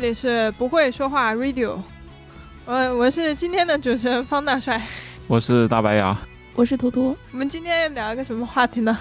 [0.00, 1.76] 这里是不会说话 Radio，
[2.64, 4.80] 我我是今天的主持人方大帅。
[5.26, 6.16] 我是大白牙，
[6.54, 7.16] 我是图图。
[7.32, 8.96] 我们今天聊一个什么话题呢？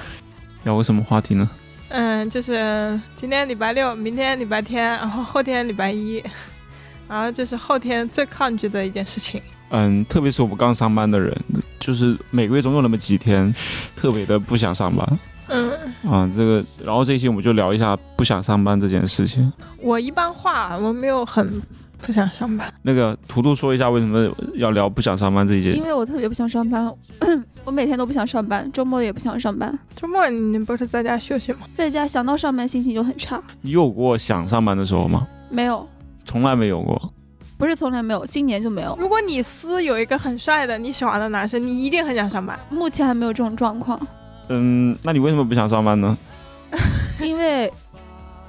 [0.64, 1.48] 聊个什么话题呢？
[1.90, 6.24] 嗯，就是今天礼拜六，明天礼拜天，然后后天礼拜一，
[7.08, 9.40] 然后就是后天最抗拒的一件事情。
[9.70, 11.32] 嗯，特别是我们刚上班的人，
[11.80, 13.54] 就是每个月总有那么几天，
[13.96, 15.08] 特别的不想上班。
[16.04, 19.52] 嗯，啊，这个，然后这一期我们就聊一下不想上班这件事情。
[19.82, 21.62] 我一般话我没有很
[22.06, 22.72] 不想上班。
[22.84, 25.84] 那个图图说一下为什么要聊不想上班这一节因？
[25.84, 26.92] 为我特别不想上班，
[27.64, 31.60] 我每天都不想上班，周末也不想上班，周末你不是在家休息吗？
[31.72, 33.42] 在家想到上班心情就很差。
[33.62, 35.28] 你有过想上班的时候吗？
[35.50, 35.88] 没有，
[36.24, 37.14] 从来没有过。
[37.58, 42.58] 不是从来没有，今年就没有，如果你司有一个很帅的你喜欢的男生，你一定很想上班。
[42.70, 44.00] 目前还没有这种状况，
[44.50, 46.18] 嗯，那你为什么不想上班呢？
[47.22, 47.72] 因为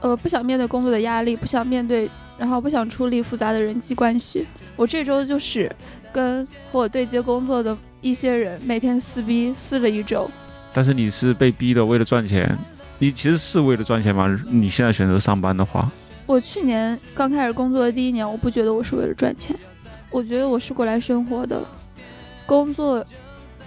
[0.01, 4.47] 呃不想面对工作的压力，不想面对，然后不想处理复杂的人际关系。
[4.77, 5.71] 我这周就是
[6.13, 10.31] 跟和我对接工作的一些人每天撕逼撕了一周，
[10.73, 12.57] 但是你是被逼的，为了赚钱。
[13.01, 14.27] 你其实是为了赚钱吗？
[14.49, 15.89] 你现在选择上班的话，
[16.27, 19.57] 我去年刚开始工作的第一年，我不觉得我是为了赚钱，
[20.11, 21.65] 我觉得我是过来生活的。
[22.45, 23.05] 工作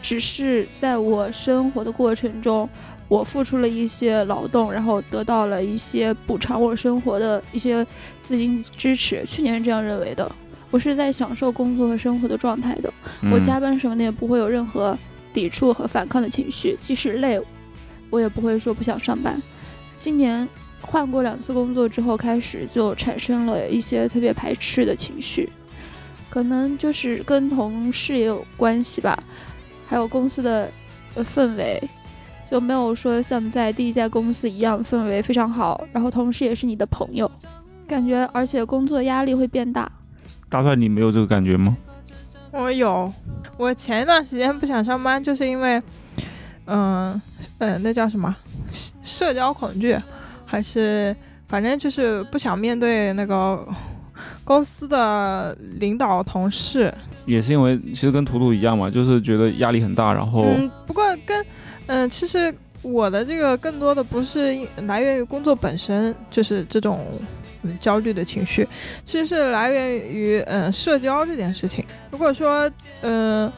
[0.02, 2.68] 只是在我生活的过程中，
[3.08, 7.86] 我付出了一些劳动，然后得到了一些补偿我生活的一些
[8.22, 9.24] 资金支持。
[9.26, 10.30] 去年是这样认为的，
[10.70, 12.92] 我是在享受工作和生活的状态的。
[13.32, 14.98] 我嗯加班什么的也不会有任何
[15.34, 17.40] 抵触和反抗的情绪，即使累，
[18.10, 19.42] 我也不会说不想上班。
[20.00, 20.48] 今年
[20.82, 25.50] 换过两次工作之后，开始就产生了一些特别排斥的情绪，
[26.30, 29.22] 可能就是跟同事也有关系吧，
[29.92, 30.72] 还有公司的
[31.16, 31.78] 呃氛围。
[32.50, 37.32] 就没有说像在第一家公司一样氛围非常好，然后同事也是你的朋友，
[37.88, 39.90] 感觉而且工作压力会变大。
[40.50, 41.78] 大帅，你没有这个感觉吗？
[42.52, 43.10] 我有，
[43.56, 45.82] 我前一段时间不想上班，就是因为，
[46.66, 47.22] 嗯、
[47.60, 48.36] 呃，那叫什么
[48.70, 49.98] 社社交恐惧，
[50.46, 51.16] 还是
[51.48, 53.66] 反正就是不想面对那个
[54.44, 56.94] 公司的领导同事。
[57.26, 61.46] 也是因为其实跟图图一样嘛，就是觉得压力很大，然后嗯，不过跟
[61.88, 67.06] 嗯、其实我的这个更多的不是来源于工作本身，就是这种。
[67.64, 68.68] 嗯，焦虑的情绪
[69.06, 71.86] 其实是来源于嗯社交这件事情。
[72.10, 72.68] 如果说
[73.02, 73.54] 嗯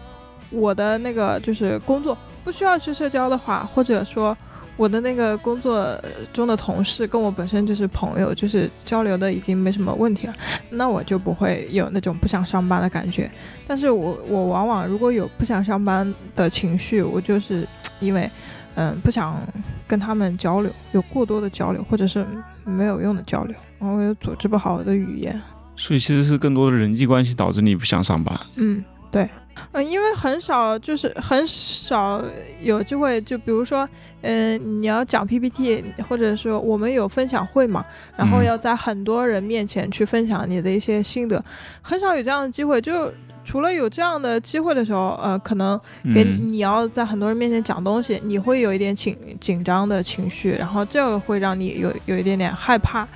[0.50, 4.38] 我的那个就是工作不需要去社交的话，或者说
[4.76, 10.34] 我的那个工作呃中的同事跟我本身就是朋友，就是交流的已经没什么问题了，
[10.72, 13.30] 那我就不会有那种不想上班的感觉。
[13.68, 17.68] 但是我我往往如果有不想上班的情绪，我就是
[18.00, 18.30] 因为
[18.76, 19.40] 嗯不想
[19.88, 22.26] 跟他们交流，有过多的交流，或者是
[22.66, 25.40] 没有用的交流，然后又组织不好的语言。
[25.76, 28.40] 所以其实是更多的人际关系导致你不想上班。
[28.56, 29.28] 嗯，对，
[29.72, 32.24] 嗯，因为很少，就是很少
[32.62, 33.88] 有机会，就比如说，
[34.22, 37.84] 嗯、你要讲 PPT，或者说我们有分享会嘛，
[38.16, 41.44] 然后嗯要在很多人面前去分享你的一些心得，
[41.82, 42.80] 很少有这样的机会。
[42.80, 43.12] 就
[43.46, 45.80] 除了有这样的机会的时候，呃，可能
[46.14, 53.08] 给嗯，你要在很多人面前讲东西，你会有一点紧紧张的情绪，然后这个会让你有有一点点害怕。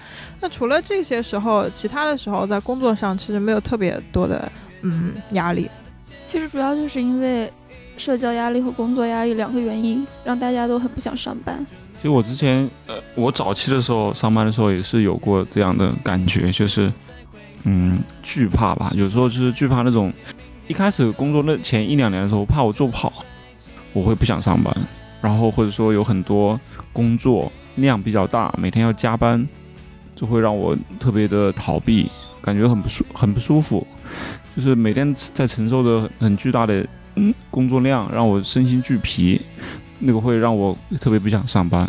[0.42, 5.70] 那除了这些时候，其他的时候在工作上其实没有特别多的嗯压力。
[6.28, 7.50] 其实主要就是因为
[7.96, 11.66] 社交压力和工作压力两个原因，让大家都很不想上班。
[11.96, 16.92] 其实我之前呃，我早期的时候上班的时候也是有过这样的感觉，就是
[17.64, 20.12] 嗯惧怕吧，有时候就是惧怕那种
[20.68, 23.24] 一开始工作那前一两年的时候，怕我做不好，
[23.94, 24.76] 我会不想上班，
[25.22, 26.60] 然后或者说有很多
[26.92, 29.48] 工作量比较大，每天要加班，
[30.14, 32.12] 就会让我特别的逃避，
[32.42, 33.88] 感觉很不舒很不舒服，
[34.58, 36.84] 就是每天在承受着很巨大的
[37.14, 39.40] 嗯工作量，让我身心俱疲，
[40.00, 41.88] 那个会让我特别不想上班。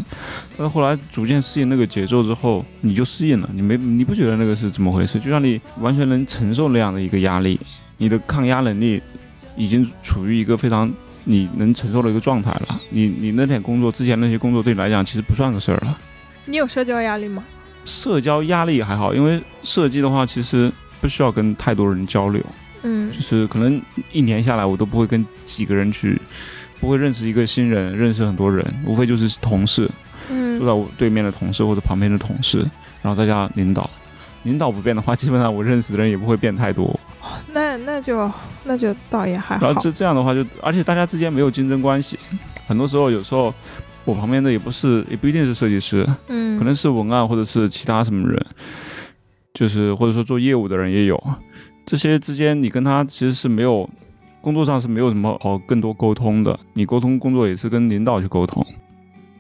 [0.55, 5.19] 但是后来逐渐适应那个节奏之后，你就适应了，你没你不觉得那个是怎么回事？
[5.19, 7.59] 就让你完全能承受那样的一个压力，
[7.97, 9.01] 你的抗压能力
[9.57, 10.93] 已经处于一个非常
[11.25, 12.79] 你能承受的一个状态了。
[12.91, 15.99] 你你那点工作之前那些工作对你来讲其实不算个事儿了。
[16.45, 17.43] 你有社交压力吗？
[17.87, 20.71] 社交压力还好，因为设计的话其实
[21.01, 22.43] 不需要跟太多人交流，
[22.83, 23.81] 嗯就是可能
[24.13, 26.21] 一年下来我都不会跟几个人去，
[26.81, 29.91] 不会认识一个新人，认识很多人，无非就是同事，
[30.31, 32.59] 嗯坐嗯在我对面的同事或者旁边的同事，
[33.03, 33.89] 然后再加领导。
[34.45, 36.99] 领导不变的话，基本上我认识的人也不会变太多。
[37.53, 38.31] 那那就
[38.65, 39.81] 那就倒也还好然后。
[39.83, 42.19] 这这样的话就，而且大家之间没有竞争关系，
[42.67, 43.53] 很多时候有时候
[44.05, 48.47] 我旁边的也不是，也不一定是设计师，嗯，可能是文案或者是其他什么人，
[49.55, 51.23] 就是或者说做业务的人也有，
[51.85, 53.89] 这些之间你跟他其实是没有
[54.41, 58.65] 工作上是没有什么好更多沟通的，你沟通工作也是跟领导去沟通。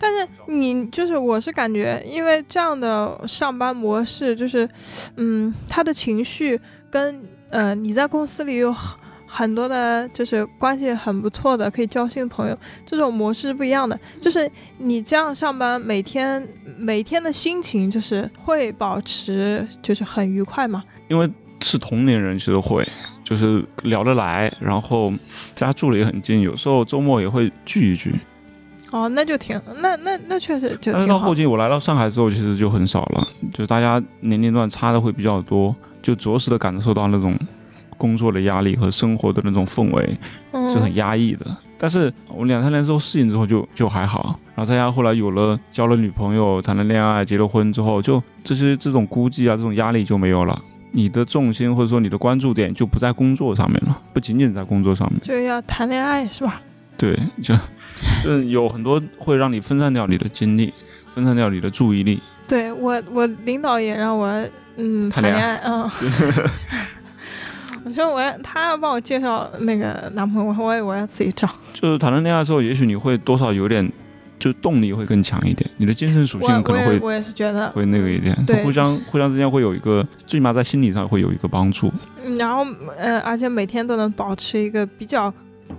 [0.00, 4.68] 但是你就是，我是感觉，因为这样的上班模式，就是，
[5.16, 8.96] 嗯，他的情绪跟呃你在公司里有很
[9.28, 13.98] 很多的，就是关系很不错的可以交心的朋友，这种模式是不一样的。
[14.20, 16.48] 就是你这样上班，每天
[16.78, 20.82] 每天的心情就是会保持就是很愉快嘛。
[21.08, 21.30] 因为
[21.60, 22.86] 是同龄人，其实会
[23.22, 25.12] 就是聊得来，然后
[25.54, 28.14] 家住的也很近，有时候周末也会聚一聚。
[28.90, 31.34] 哦，那就挺，那那那确实就但是到后。
[31.34, 37.38] 期我来到上海之后，其实就很少了，就大家年龄段差的会比较多，就着实的感受到那种
[37.98, 40.16] 工作的压力和生活的那种氛围
[40.72, 41.44] 是很嗯，压抑的。
[41.76, 50.60] 但是我两三年之后适应之后就就还好，然后大家后来有了交了女朋友、谈了恋爱、结了婚之后，就这些这种孤寂啊、这种压力就没有了。
[50.90, 55.20] 你的重心或者说你的关注点就不在工作上面了，不仅仅在工作上面。
[55.22, 56.60] 就要谈恋爱是吧？
[56.96, 57.54] 对， 就
[58.24, 60.72] 就是有很多会让你分散掉你的精力，
[61.14, 62.20] 分散掉你的注意力。
[62.48, 64.28] 对我，我领导也让我
[64.76, 65.88] 嗯谈恋爱，嗯。
[67.84, 71.48] 我说我要他要帮我介绍那个男朋友，我也我要自己找。
[71.72, 73.90] 就是谈了恋爱之后，也许你会多少有点，
[74.38, 81.92] 就动力会更强一点，你的精神属性可能会我也是觉得，会那个一点，对互相互相之间会有一个，最起码在心理上会有一个帮助。
[82.24, 82.64] 嗯然后
[82.96, 85.32] 呃，而且每天都能保持一个比较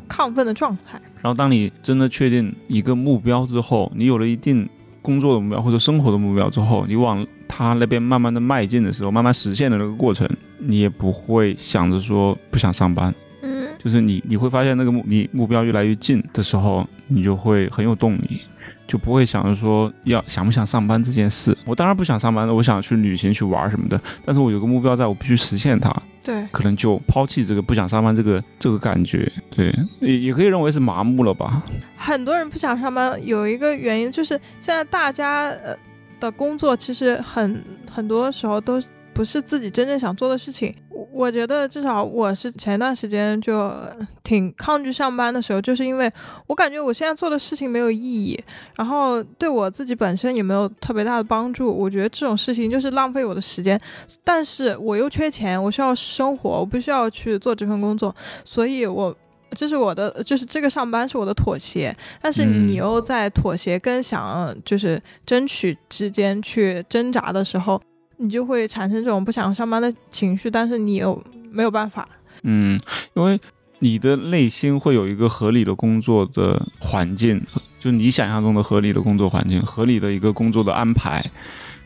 [0.07, 0.99] 亢奋的状态。
[1.21, 4.67] 然后当你真的确定一个目标之后，你有了一定
[5.01, 18.41] 工作的目标或者生活的目标之后，你往他那边慢慢的迈进的时候，慢慢实现的那个过程，你也不会想着说不想上班，嗯，就是你你会发现那个目你目标越来越近的时候，你就会很有动力，
[18.89, 21.56] 就不会想着说要想不想上班这件事。
[21.63, 31.63] 我当然不想上班了，我想去旅行去玩什么的，但是我有个目标在，我必须实现它，对，可能就抛弃这个不想上班这个这个感觉，对，也也可以认为是麻木了吧。
[31.95, 35.75] 很多人不想上班，有一个原因就是现在大家呃
[36.19, 38.81] 的工作其实很很多时候都
[39.19, 40.74] 不是自己真正想做的事情。
[40.89, 43.92] 我我觉得至少我是前段时间就呃
[44.24, 46.10] 挺抗拒上班的时候，就是因为
[46.48, 48.42] 我感觉我现在做的事情没有意义，
[48.77, 51.69] 然后对我自己本身也没有特别大的帮助。
[51.69, 53.77] 我觉得这种事情就是浪费我的时间，
[54.24, 59.13] 但是我又缺钱，我需要生活，我必须要去做这份工作，所以我。
[59.56, 67.81] 这是我的，就是这个上班是我的妥协，但是嗯你又在妥协跟想就是争取之间去挣扎的时候，
[68.21, 72.07] 你就会产生这种不想上班的情绪，但是你又没有办法。
[72.44, 72.77] 嗯，
[73.13, 73.39] 因为
[73.80, 77.42] 你的内心会有一个合理的工作的环境，
[77.80, 81.26] 就你想象中的合理的工作环境，合理的一个工作的安排，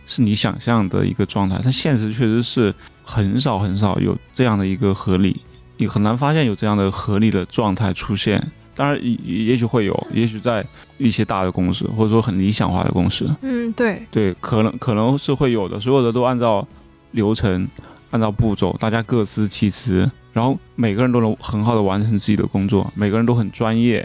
[0.08, 1.60] 是你想象的一个状态。
[1.64, 2.74] 但现实确实是
[3.04, 5.40] 很少很少有这样的一个合理，
[5.78, 8.52] 你很难发现有这样的合理的状态出现。
[8.76, 10.66] 当然，也也许会有，也许在
[10.98, 16.66] 一些大的公司，或者说很理想化的公司，嗯，对，对，可能可能是会有的，所有的都按照
[17.12, 17.68] 流程、
[18.12, 24.00] 按照步骤，大家各司其职，然后每个人都能很好的完成自己的工作，每个人都很专业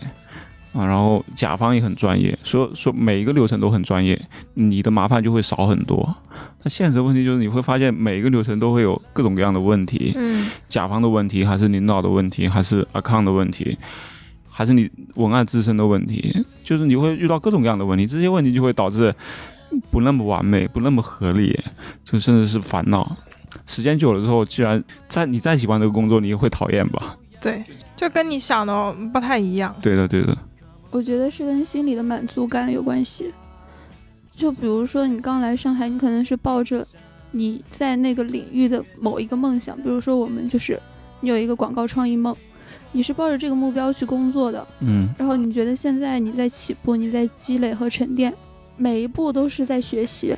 [0.72, 4.20] 啊，然后甲方也很专业，所说每一个流程都很专业，
[4.54, 6.14] 你的麻烦就会少很多。
[6.60, 13.78] 但现实问题就是你会发现每一个流程都会有各种各样的问题，嗯，甲方的问题，还是领导的问题，还是 account 的问题，
[14.58, 19.14] 还是你文案自身的问题，就是你会遇到各种各样的问题，这些问题就会导致
[19.88, 21.56] 不那么完美，不那么合理，
[22.04, 23.16] 就甚至是烦恼。
[23.66, 27.16] 时间久了之后，既然再你再喜欢这个工作，你也会讨厌吧？
[27.40, 27.62] 对，
[27.94, 29.72] 就跟你想的不太一样。
[29.80, 30.36] 对的，对的，
[30.90, 33.32] 我觉得是跟心理的满足感有关系。
[34.34, 36.84] 就比如说你刚来上海，你可能是抱着
[37.30, 40.80] 你在那个领域的某一个梦想，比如说我们就是
[41.20, 42.36] 你有一个广告创意梦，
[42.92, 45.08] 你是抱着这个目标去工作的，嗯。
[45.18, 48.32] 然后你觉得现在你在起步，你在积累和沉淀，
[48.76, 50.34] 每一步都是在学习。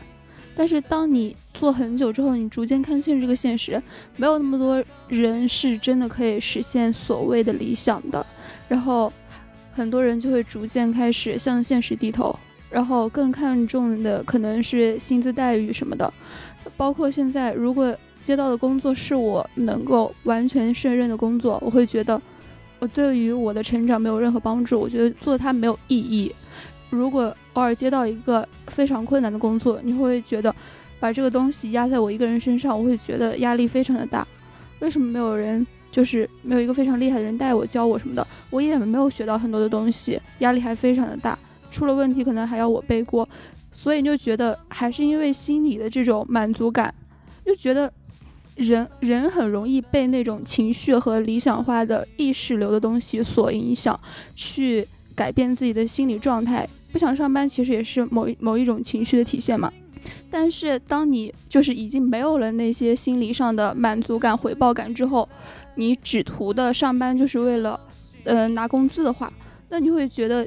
[0.57, 3.81] 但是当你做很久之后，你逐渐看清这个现实，
[4.17, 8.27] 没有那么多人是真的可以实现所谓的理想的，
[8.69, 9.11] 然后
[9.73, 12.37] 很多人就会逐渐开始向现实低头，
[12.69, 16.13] 然后更看重的可能是薪资待遇什么的，
[16.77, 22.21] 包括现在如果接到的工作是我能够完全胜任的工作，我会觉得
[22.81, 26.35] 我对于我的成长没有任何帮助，我觉得做它没有意义。
[26.89, 30.53] 如果偶尔接到一个非常困难的工作，你会觉得
[30.99, 34.27] 把这个东西压在我一个人身上，我会觉得压力非常的大。
[34.81, 38.27] 为什么没有人就是没有一个非常厉害的人带我教我什么的？
[38.49, 41.39] 我也没有学到很多的东西，压力还非常的大。
[41.71, 43.29] 出了问题可能还要我背锅，
[43.71, 46.93] 所以你就觉得还是因为心理的这种满足感，
[47.45, 47.93] 就觉得
[48.61, 53.99] 人人很容易被那种情绪和理想化的意识流的东西所影响，
[54.35, 56.69] 去改变自己的心理状态。
[56.93, 59.73] 不想上班其实也是某一某一种情绪的体现嘛。
[60.31, 65.29] 但是当你就是已经没有了那些心理上的满足感、回报感之后，
[65.77, 67.79] 你只图的上班就是为了，
[68.25, 69.33] 呃，拿工资的话，
[69.69, 70.47] 那你会觉得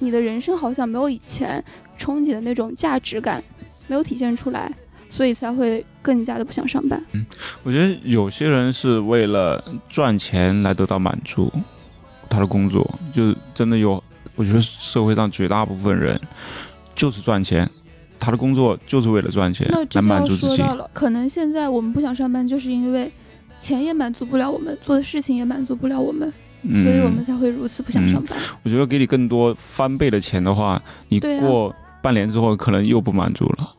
[0.00, 1.62] 你的人生好像没有以前
[1.98, 3.42] 憧憬的那种价值感
[3.86, 4.72] 没有体现出来，
[5.08, 7.02] 所以才会更加的不想上班。
[7.12, 7.24] 嗯
[7.62, 11.50] 我觉得有些人是为了赚钱来得到满足，
[12.28, 14.02] 他的工作就真的有。
[14.36, 16.20] 我觉得社会上绝大部分人
[16.94, 17.68] 就是赚钱，
[18.20, 20.56] 他的工作就是为了赚钱那来这就要满足自己。
[20.58, 23.10] 说到了，可能现在我们不想上班，就是因为
[23.56, 28.38] 钱也满足不了我们，做的事情也满足不了我们，嗯，所以我们才会如此不想上班。
[28.62, 33.77] 我觉得给你更多翻倍的钱的话，你过半年之后可能又不满足了，嗯，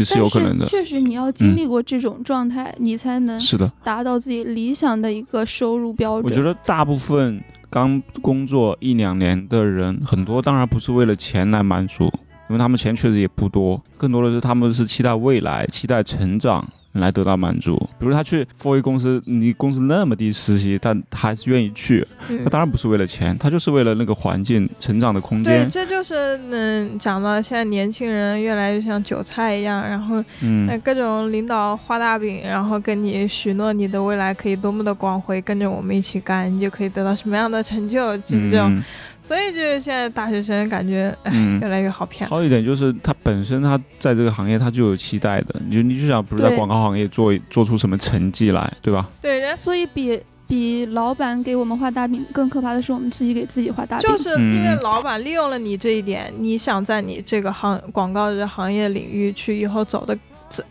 [0.00, 6.24] 也是有可能的确实你要经历过这种状态，你才能是的，达到自己理想的一个收入标准。
[6.24, 12.04] 我觉得大部分刚工作一两年的人，很多当然不是为了钱来满足，
[12.48, 17.76] 因为他们钱确实也不多，更多的是他们是期待未来、期待成长来得到满足。
[17.98, 25.70] 比如他去4 A 公司，你工资那么低实习，但他还是愿意去，嗯他当然不是为了钱，他就是为了那个环境、成长的空间对，间。
[25.70, 38.74] 这就是嗯，讲到现在年轻人越来越像韭菜一样，然后那嗯，各种领导画大饼，然后跟你许诺你的未来可以多么的光辉，跟着我们一起干，你就可以得到什么样的成就，就是这种。
[38.74, 38.82] 嗯
[39.30, 42.28] 所以就是现在大学生感觉，哎，嗯越来越好骗。
[42.28, 49.08] 好一点就是他本身他在这个行业他就有期待的，你就你就想，比如在对广告行业做做出什么成绩来，对吧？
[49.22, 54.10] 对，人所以比比老板给我们画大饼更可怕的是我们自己给自己画大饼。
[54.10, 60.18] 就是因为嗯老板利用了你这一点，你想在你这个行广告这行业领域去以后走的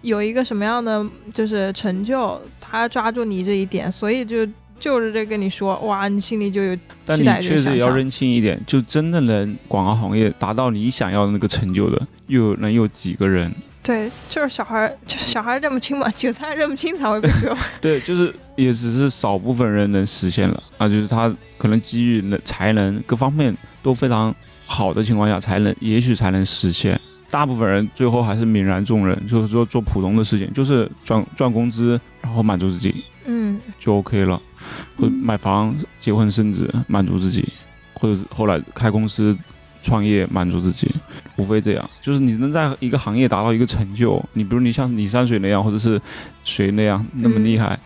[0.01, 4.45] 有一个什么样的就是成就，他抓住你这一点，所以就
[4.79, 13.51] 就是这跟你说，哇，你心里就有但你确实也要认认清一点，就真的能广告行业达到你想要的那个成就的，又能有几个人？
[13.81, 17.55] 对，就是小孩儿，就是小孩儿认不清嘛，韭菜认不清才会被割。
[17.81, 24.33] 对，就是也只是少部分人能实现了啊，就是他可能机遇、能才能各方面都非常
[24.65, 26.99] 好的情况下，才能也许才能实现。
[27.31, 34.39] 大部分人最后还是泯然众人，就是说做普通的事情，就是赚赚工资，然后满足自己嗯，就 OK 了，
[34.97, 37.47] 或者买房、结婚、生子满足自己，
[37.93, 39.37] 或者是后来开公司、
[39.81, 40.89] 创业满足自己，
[41.37, 41.89] 无非这样。
[42.01, 46.01] 就是你能在一个行业达到一个成就，你比如你像李山水那样，或者是
[46.43, 47.79] 谁那样那么嗯厉害，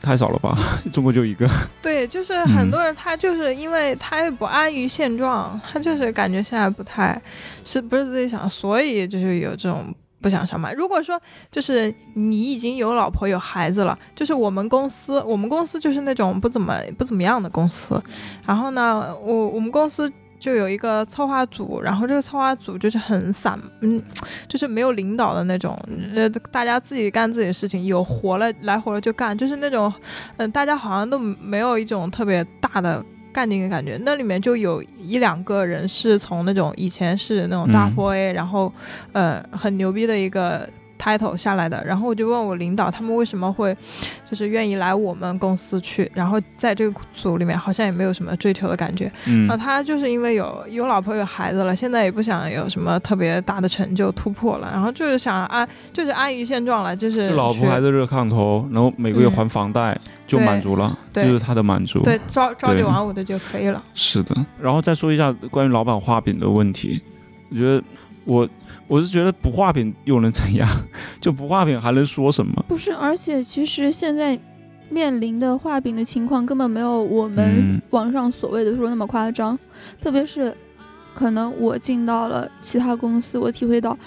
[0.00, 0.56] 太少了吧？
[0.92, 1.48] 中国就一个。
[1.82, 7.20] 对，就是嗯很多人他就是因为他也不安于现状，他就是感觉现在不太
[7.64, 9.94] 是不是自己想，所以就是有这种
[10.26, 10.74] 不想上班。
[10.74, 11.20] 如果说
[11.52, 18.02] 就是你已经有老婆有孩子了，就是我们公司，我们公司就是那种不怎么不怎么样的公司，
[18.44, 20.12] 然后呢，我我们公司。
[20.38, 24.00] 就有一个策划组，然后这个策划组就是很散，嗯，
[24.46, 25.74] 就是没有领导的那种，
[26.14, 29.90] 呃，大家自己干自己的事情，有活了来活了就干，就是那种
[30.36, 33.02] 嗯，大家好像都没有一种特别大的
[33.36, 33.98] 干劲的感觉。
[34.02, 38.72] 那里面就有一两个人是从那种以前是那种大嗯 f A，、然后
[39.12, 40.66] 呃很牛逼的一个
[40.98, 41.82] title 下来的。
[41.84, 43.76] 然后我就问我领导，他们为什么会
[44.28, 49.10] 就是愿意来我们公司去，然后在这个组里面好像也没有什么追求的感觉。
[49.26, 62.00] 嗯啊，他就是因为有有老婆有孩子了，现在也不想有什么特别大的成就突破了，然后就是想安就是安于现状了，就是就老婆去还是热炕头，然后每个月嗯还房贷，就满足了，对就是他的满足。
[62.02, 63.82] 对朝朝九晚五的就可以了。
[63.94, 67.00] 是的，然后再说一下关于老板画饼的问题，
[67.50, 67.82] 我觉得
[68.24, 68.48] 我
[68.88, 70.68] 我是觉得不画饼又能怎样？
[71.20, 72.64] 就不画饼还能说什么？
[72.68, 74.38] 不是，而且其实现在
[74.88, 79.58] 面临的画饼的情况根本没有我们嗯网上所谓的说那么夸张，
[80.00, 80.56] 特别是
[81.14, 83.98] 可能我进到了其他公司，我体会到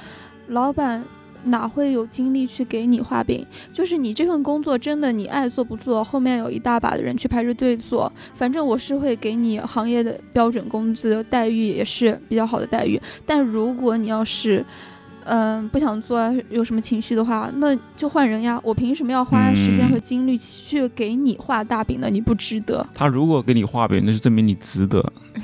[0.48, 1.03] 老板。
[1.46, 3.46] 哪会有精力去给你画饼？
[3.72, 8.12] 就是你这份工作真的你爱做不做，后面有一大把的人去排着队做。
[8.34, 13.01] 反正我是会给你行业的标准工资，待遇也是比较好的待遇。
[13.25, 14.65] 但如果你要是
[15.25, 18.59] 嗯，不想做，有什么情绪的话，那就换人呀。
[18.63, 22.09] 我凭什么要花时间嗯和精力去给你画大饼呢？
[22.09, 22.85] 你不值得。
[22.93, 25.01] 他如果给你画饼，那就证明你值得，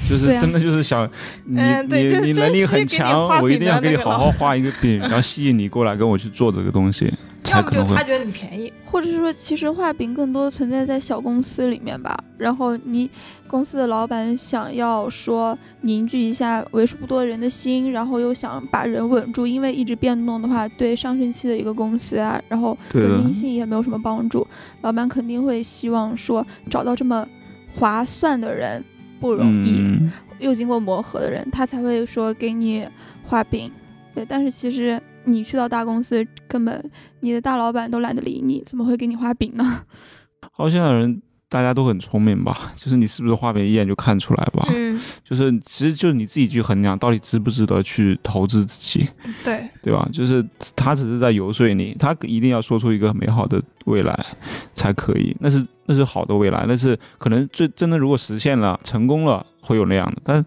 [0.10, 1.10] 就是真的就是想
[1.46, 7.16] 你、嗯对就是你你能力很强，我一定要给你好好画一个饼，然后吸引你过来跟我去做这个东西，才
[7.52, 12.18] 要么就他觉得你便宜，或者是说，其实画饼更多存在在小公司里面吧。
[12.38, 13.10] 然后你
[13.48, 24.46] 公司的老板想要说凝聚一下为数不多人的心，然后又想把人稳住，因为一直变动的话，对上升期的一个公司啊，然后稳定性也没有什么帮助。
[24.82, 27.26] 老板肯定会希望说找到这么
[27.74, 28.84] 划算的人
[29.20, 32.86] 不容易，嗯，又经过磨合的人，他才会说给你
[33.24, 33.72] 画饼。
[34.14, 39.84] 对，但是其实你去到大公司，根本你的大老板都懒得理你，怎么会给你画饼呢？
[40.54, 42.72] 好，现在的人大家都很聪明吧？
[42.76, 44.68] 就是你是不是画饼一眼就看出来吧？
[44.70, 49.08] 嗯，就是其实就是你自己去衡量到底值不值得去投资自己，
[49.44, 50.08] 对，对吧？
[50.14, 54.26] 就是他只是在游说你，他一定要说出一个美好的未来
[54.74, 60.46] 才可以，那是那是好的未来，但是可能最真的如果实现了成功了会有那样的，但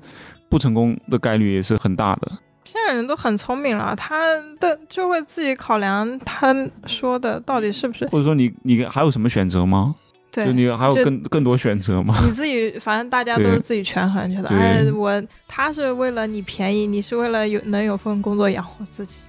[0.49, 2.33] 不成功的概率也是很大的。
[2.71, 6.55] 现在人都很聪明了，他的就会自己考量他
[6.87, 9.95] 说的到底是不是或者说你你还有什么选择吗？
[10.31, 10.53] 对就。
[10.53, 12.15] 你还有更更多选择吗？
[12.23, 19.23] 你自己，反正大家都是自己权衡，觉得对哎，我他是为了你便宜，你是为了有能有份工作养活自己，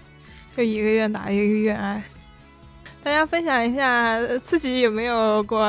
[0.58, 2.04] 就一个愿打一个愿挨。
[3.02, 5.60] 大家分享一下呃自己有没有过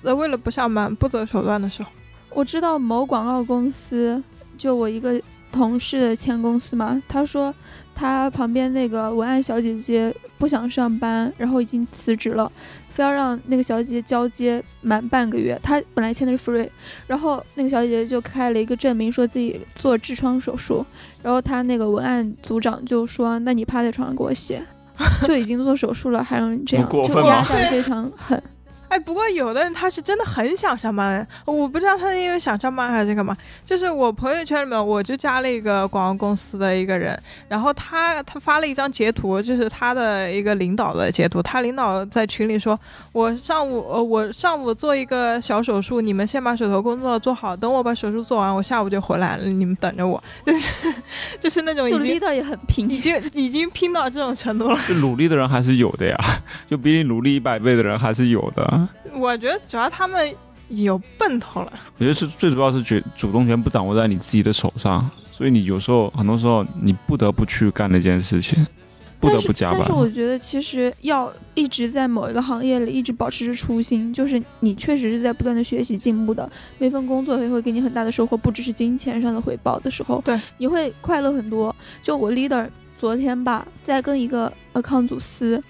[0.00, 1.90] 呃为了不上班不择手段的时候？
[2.30, 4.20] 我知道某广告公司，
[4.56, 5.20] 就我一个
[5.52, 7.54] 同事的前公司嘛，他说
[7.94, 12.50] 他旁边那个文案小姐姐不想上班，然后已经辞职了，
[12.88, 15.56] 非要让那个小姐姐交接满半个月。
[15.62, 16.68] 他本来签的是 free，
[17.06, 20.84] 然后那个小姐姐就开了一个证明，说自己做痔疮手术，
[21.22, 24.62] 然后他那个文案组长就说：“那你趴在床上给我写。”
[25.24, 28.40] 就已经做手术了，还让你这样，就压榨非常狠。
[28.92, 33.34] 哎，不过有的人他是真的很想上班，我不知道他是因为想上班还是干嘛。
[33.64, 41.42] 就是我朋友圈里面，我就加了一个广告公司的一个人，然后他他发了一张截图，就是他的一个领导的截图。
[41.42, 42.78] 他领导在群里说
[43.12, 50.22] ：“我上午呃我上午做一个小手术，你们先把手头工作做好，等我把手术做完，我下午就回来了，你们等着我。
[50.44, 50.94] ”就是
[51.40, 54.78] 就是那种就已经 leader 也很拼，已经已经拼到这种程度了。
[54.86, 56.18] 就努力的人还是有的呀，
[56.68, 58.81] 就比你努力一百倍的人还是有的。
[59.14, 60.34] 我觉得主要他们
[60.68, 61.72] 有奔头了。
[61.98, 68.66] 我觉得是最主要是决主动权不掌握在你自己的手上，所以你有时候很多时候你不得不去干那件事情，
[69.20, 69.92] 不得不加班但是。
[69.92, 81.74] 我觉得其实要一直在某一个行业里一直保持着初心，就是你确实是在不断的学习进步的，每份工作也会给你很大的收获，不只是金钱上的回报的时候，对，你会快乐很多。
[82.00, 82.66] 就我 leader
[82.96, 85.62] 昨天吧，在跟一个 account 组撕。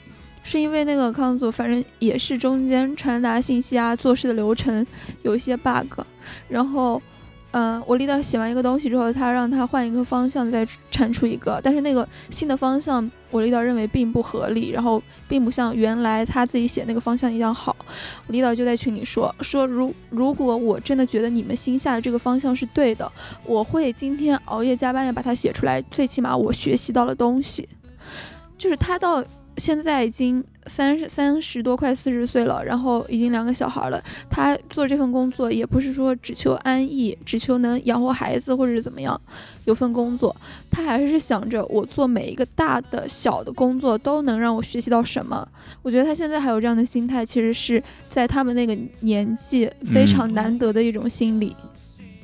[0.42, 4.84] 是因为那个康组，反正也是中间传达信息啊、做事的流程
[5.22, 6.00] 有一些 bug，
[6.48, 7.00] 然后，
[7.52, 17.76] 嗯、我 leader 写完一个东西之后，他让他换一个方向再产出一个，但是那个新的方向，我 leader 认为并不合理，然后并不像原来他自己写那个方向一样好。
[18.26, 23.10] 我 leader 就在群里说说，如如果我真的觉得你们新下的这个方向是对的，
[23.44, 27.68] 我会今天熬夜加班也把它写出来，最起码我学习到了东西。
[28.56, 29.22] 就是他到
[29.58, 34.02] 现在已经三十三十多，快四十岁了，然后已经两个小孩了。
[34.30, 39.20] 他做这份工作也不是说只求安逸，只求能养活孩子或者是怎么样，
[39.66, 40.34] 有份工作，
[40.70, 45.46] 他还是想着我做每一个大的、小的工作都能让我学习到什么。
[45.82, 51.54] 我觉得他现在还有这样的心态，其实是在他们那个年纪非常难得的一种心理。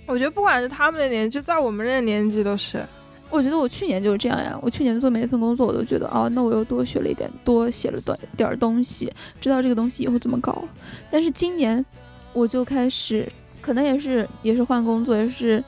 [0.07, 2.83] 我觉得不管是他们的年纪，在我们这个年纪都是。
[3.31, 10.64] 我觉得我去年就是这样呀，我去年做每一份工作，我都觉得哦，那我又多学了一点，多写了点点儿东西，知道这个东西以后怎么搞。
[11.11, 11.85] 但是今年
[12.33, 15.62] 我就开始，可能也是也是换工作，也是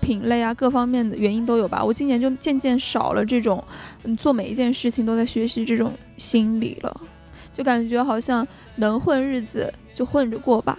[0.00, 1.84] 品类啊各方面的原因都有吧。
[1.84, 3.62] 我今年就渐渐少了这种，
[4.02, 7.00] 嗯，做每一件事情都在学习这种心理了，
[7.54, 8.46] 就感觉好像
[8.76, 10.76] 能混日子就混着过吧。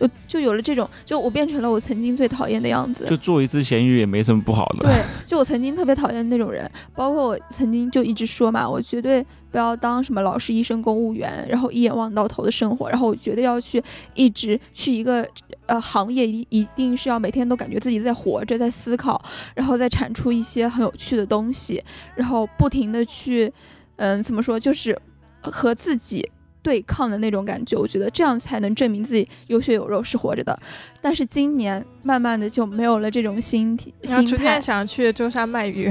[0.00, 3.04] 就就有了这种，就我变成了我曾经最讨厌的样子。
[3.04, 4.88] 就做一次咸鱼也没什么不好的。
[4.88, 13.82] 对，就我曾经特别讨厌那种人，包括我曾经就一直说嘛，我绝对不要当什么老师、医生、公务员，然后一眼望到头的生活，然后我绝对要去
[14.14, 15.26] 一直去一个
[15.66, 19.22] 呃行业，一一定是要每天都感觉自己在活着，在思考，
[19.54, 21.82] 然后再产出一些很有趣的东西，
[22.14, 23.52] 然后不停的去，
[23.96, 24.98] 嗯，怎么说，就是
[25.42, 26.26] 和自己。
[26.62, 30.58] 对抗的那种感觉，我觉得这样才能证明自己有血有肉是活着的。
[31.00, 35.90] 但是今年慢慢的就没有了这种心体心态逐渐，想去舟山卖鱼，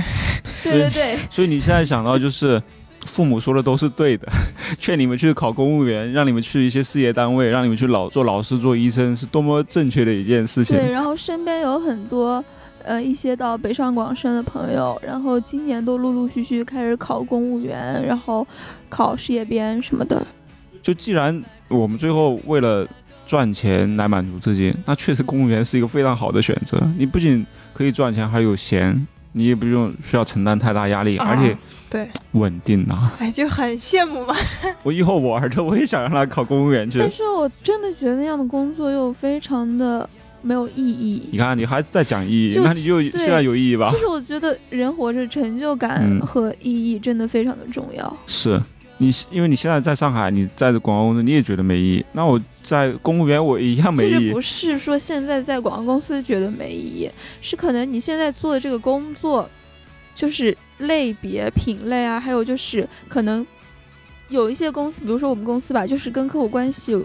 [0.63, 2.61] 对对对，所以你现在想到就是。
[3.05, 4.27] 父母说的都是对的，
[4.77, 10.75] 劝你们去考公务员，让你们去一些事业单位，让你们去老做老师、做医生，是多么正确的一件事情。
[10.75, 12.43] 对，然后身边有很多，
[12.83, 18.45] 呃一些到北上广深的朋友，然后今年都陆陆续续开始考公务员，然后
[18.89, 20.27] 考事业编什么的。
[20.89, 22.87] 就既然我们最后为了
[23.27, 26.81] 赚钱来满足自己，那确实公务员是一个非常好的选择。
[26.97, 31.55] 你不仅可以赚钱，还有闲，你也不用需要承担太大压力，啊而且
[31.91, 33.13] 对，稳定啊！
[33.19, 34.33] 哎，就很羡慕嘛。
[34.81, 36.97] 我以后我儿子我也想让他考公务员去。
[36.97, 40.09] 但是我真的觉得那样的工作又非常的
[40.41, 41.29] 没有意义。
[41.31, 43.99] 你看，你还在讲意义，那你就现在有意义吧其？
[43.99, 48.17] 实我觉得人活着成就感嗯和意义真的非常的重要。
[48.25, 48.59] 是
[48.99, 52.05] 你，因为你现在在上海，你在广告公司，你也觉得没意义。
[52.11, 54.41] 那我在公务员，我一样没意义其实不。
[54.41, 57.09] 是说现在在广告公司觉得没意义，
[57.41, 59.49] 是可能你现在做的这个工作，
[60.13, 63.45] 就是类别、品类啊，还有就是可能
[64.27, 66.95] 有一些公司，比如说我们公司吧，就是跟客户关系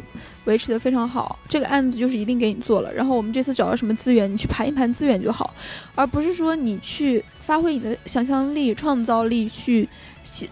[0.47, 5.55] 维持的非常好，这个案子就是一定给你做了，然后我们这次找到什么资源，你去盘一盘资源就好，
[5.95, 9.87] 而不是说你去发挥你的想象力、创造力去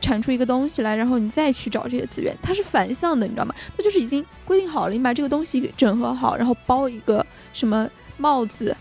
[0.00, 3.54] 产出一个东西来，然后你再去找这些资源，它是反向的，你知道吗？
[3.74, 7.24] 它就是已经规定好了，你把这个东西给整合好，然后包一个
[7.54, 8.76] 什么帽子，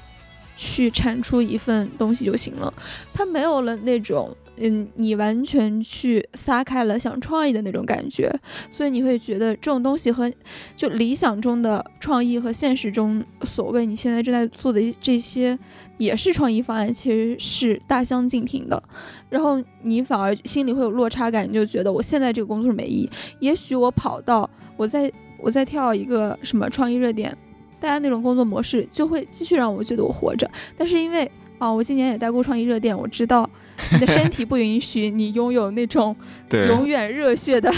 [0.58, 2.74] 去产出一份东西就行了。
[3.14, 8.32] 它没有了那种，嗯，你完全去撒开了想创意的那种感觉，
[8.70, 10.32] 所以你会觉得这种东西和
[10.76, 15.58] 就理想中的创意和现实中所谓你现在正在做的这些。
[15.98, 18.82] 也是创意方案，其实是大相径庭的，
[19.30, 23.10] 然后你反而心里会有落差感，你就觉得我现在这个工作是没意义。
[23.40, 27.38] 也许我跑到我在我在跳一个什么创意热点，
[27.80, 30.50] 大家那种工作模式就会继续让我觉得我活着。
[30.76, 31.30] 但是因为
[31.62, 33.48] 啊，我今年也待过创意热电，我知道
[33.92, 36.16] 你的身体不允许你拥有那种
[36.50, 37.72] 对，永远热血的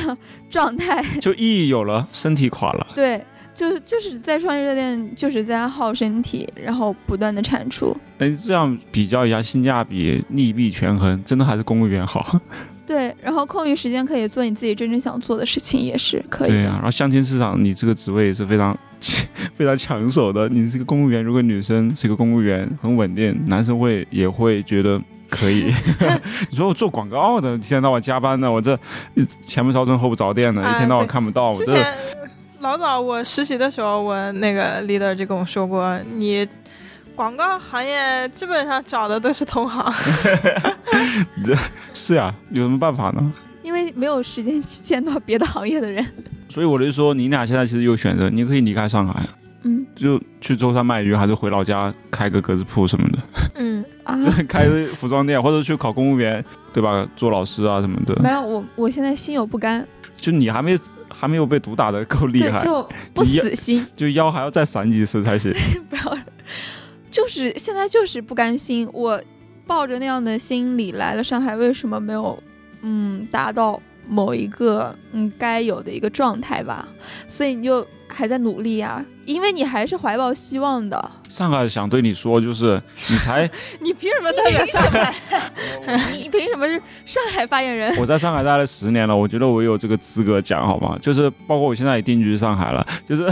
[0.49, 1.03] 状态。
[1.19, 2.87] 就意义有了，身体垮了。
[2.95, 3.21] 对，
[3.53, 7.93] 就就是在创意热电，就是在耗身体，然后不断的产出。
[8.19, 12.39] 哎，这样比较一下，性价比、利弊权衡，真的还是公务员好。
[12.85, 16.55] 对，然后空余时间可以做你自己真正想做的事情，也是可以的。
[16.55, 18.77] 对啊，然后相亲市场，你这个职位也是非常
[19.55, 20.49] 非常抢手的。
[20.49, 25.73] 你是个公务员，如果女生是个公务员，很稳定，男生会也会觉得可以。
[26.51, 28.77] 你说我做广告的，一天到晚加班的，我这
[29.41, 31.93] 前不着村后不着店的，啊一天到晚看不到，我这之前
[32.59, 36.47] 老早我实习的时候，我那个 leader 就跟我说过，你
[37.15, 39.93] 广告行业基本上找的都是同行。
[41.43, 41.55] 这
[41.93, 43.33] 是呀，有什么办法呢？
[43.61, 46.05] 因为没有时间去见到别的行业的人。
[46.49, 49.23] 所以我就说，你俩现在其实有选择，你可以离开上海，
[49.63, 53.19] 嗯就去舟山卖鱼，还是回老家开个格子铺什么的，
[53.55, 57.07] 嗯， 啊，开服装店，或者去考公务员，对吧？
[57.15, 58.15] 做老师啊什么的。
[58.21, 60.77] 没有，我我现在心有不甘，就你还没
[61.09, 65.53] 还没有被毒打的够厉，害，就不死心，就腰还要再闪几次才行。
[65.89, 66.17] 不要，
[67.13, 68.89] 就是现在就是不甘心。
[68.91, 69.21] 我
[69.67, 72.41] 抱着那样的心理来了上海，为什么没有
[72.81, 76.87] 嗯达到某一个嗯该有的一个状态吧？
[77.27, 81.11] 所以你就还在努力啊、因为你还是怀抱希望的。
[81.29, 83.49] 上海想对你说，就是你才
[83.79, 85.13] 你凭什么代表上海？
[86.11, 87.95] 你凭什么是上海发言人？
[88.01, 90.97] 我在上海待了十年了，我觉得我有这个资格讲，好吗？
[91.01, 93.23] 就是包括我现在也定居上海了，就是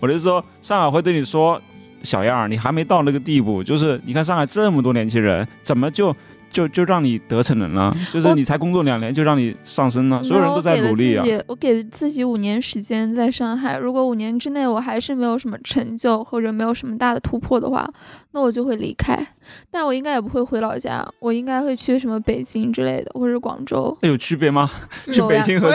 [0.00, 1.60] 我就是说，上海会对你说，
[2.02, 3.62] 小样儿，你还没到那个地步。
[3.62, 6.14] 就是你看上海这么多年轻人，怎么就
[6.50, 7.94] 就就让你得逞了呢？
[8.12, 11.56] 就是你才工作两年就让你上升了，所有人都在努力啊那我。
[11.56, 17.88] 给了自己我给自己五年时间在上海，如果五年之内我还是没有什么成就或者没有什么大的突破的话，
[18.32, 19.26] 那我就会离开。
[19.70, 23.96] 但我应该也不会回老家，我应该会去什么北京之类的，或者广州。
[24.02, 24.70] 那有区别吗？
[25.10, 25.70] 去北京和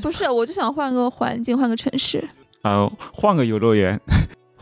[0.00, 2.22] 不是，我就想换个环境，换个城市。
[2.62, 4.00] 呃换个游乐园，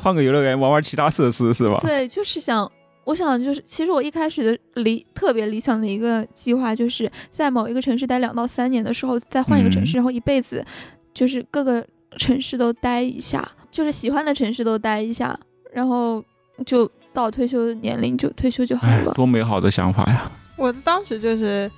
[0.02, 1.78] 换个游乐园玩玩其他设施是吧？
[1.82, 2.70] 对，就是想，
[3.04, 10.64] 我想就是，其实我一开始的理特别理想的一个计划，就是在某一个城市待两到三年的时候，再换一个城市，嗯然后一辈子
[11.12, 11.84] 就是各个
[12.16, 15.38] 城市都待一下，就是喜欢的城市都待一下，
[15.72, 16.22] 然后
[16.64, 19.12] 就到退休年龄就退休就好哎，了。
[19.14, 20.30] 多美好的想法呀！
[20.56, 21.70] 我当时就是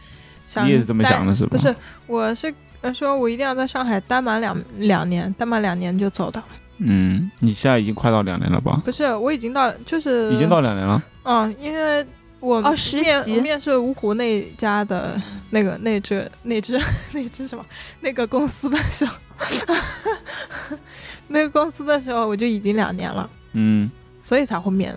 [0.47, 1.75] 想，你也是这么想的是吧不是，
[2.07, 6.43] 我是呃说我一定要在上海待满两两年，待满两年就走的。
[6.85, 8.81] 嗯，你现在已经快到两年了吧？
[8.85, 11.03] 不是，我已经到，就是已经到两年了。
[11.25, 12.05] 嗯，因为
[12.41, 16.79] 我哦实面习我面试芜湖那家的 那个那只那只
[17.15, 17.65] 那只什么
[18.01, 19.17] 那个公司的时候，
[21.29, 23.91] 那个公司的时候我就已经两年了，嗯，
[24.21, 24.95] 所以才会面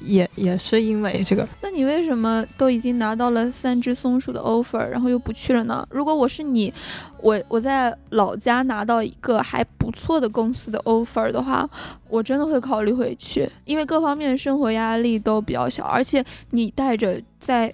[0.00, 1.48] 也也是因为这个。
[1.62, 5.86] 那你为什么都已经拿到了三只松鼠的 offer，然后又不去了呢？
[5.90, 6.72] 如果我是你，
[7.20, 11.68] 我我在老家拿到一个还不错的公司的 offer 的话，
[12.08, 17.72] 我真的会考虑回去，因为各方面生活压力都比较小，而且你带着在。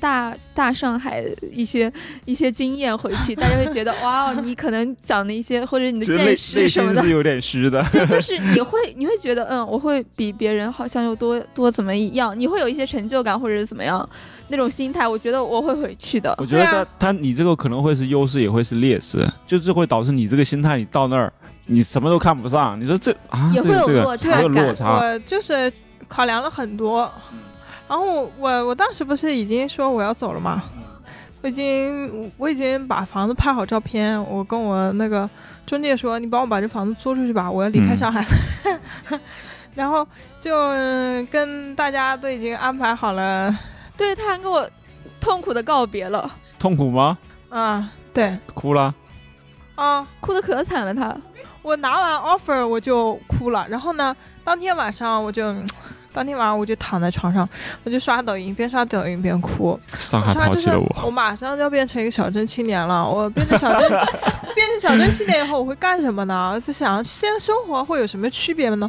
[0.00, 1.92] 大大上海一些
[2.24, 7.84] 一些经验回去，大家会觉得 哇哦，你可能讲的一些或者你的见识什么的，是有点虚的。
[7.92, 14.08] 对就是 你会你会觉得嗯，我会比别人好像又多多怎么样，你会有一些成就感或者是怎么样
[14.48, 16.34] 那种心态，我觉得我会回去的。
[16.38, 21.32] 我觉得他他你这个可能会是优势，也会是劣势，就是会导致你这个心态，你到那儿
[21.66, 22.78] 你什么都看不上。
[22.80, 24.74] 你说这啊，也会有落差感。
[24.78, 25.72] 我就是
[26.08, 27.10] 考量了很多。
[27.88, 30.62] 然后我我当时不是已经说我要走了吗？
[31.42, 35.28] 我已经我已经把房子拍好照片，我跟我那个
[35.66, 38.24] 中介说，你帮我把这房子租出去吧，我要离开上海。
[39.76, 40.06] 然后
[40.40, 40.56] 就
[41.30, 43.54] 跟大家都已经安排好了。
[43.96, 44.66] 对他还跟我
[45.20, 46.30] 痛苦的告别了。
[46.58, 47.18] 痛苦吗？
[47.50, 48.38] 啊，对。
[48.54, 48.94] 哭了。
[49.74, 50.94] 啊，哭的可惨了。
[50.94, 51.14] 他，
[51.60, 53.66] 我拿完 offer 我就哭了。
[53.68, 55.54] 然后呢，当天晚上我就。
[56.14, 57.46] 当天晚上我就躺在床上，
[57.82, 59.78] 我就刷抖音，边刷抖音边哭。
[59.98, 61.02] 上海抛弃了我。
[61.04, 63.04] 我马上就要变成一个小镇青年了。
[63.04, 63.90] 我变成小镇，
[64.54, 66.52] 变成小镇青年以后，我会干什么呢？
[66.54, 68.88] 我在想，现在生活会有什么区别呢？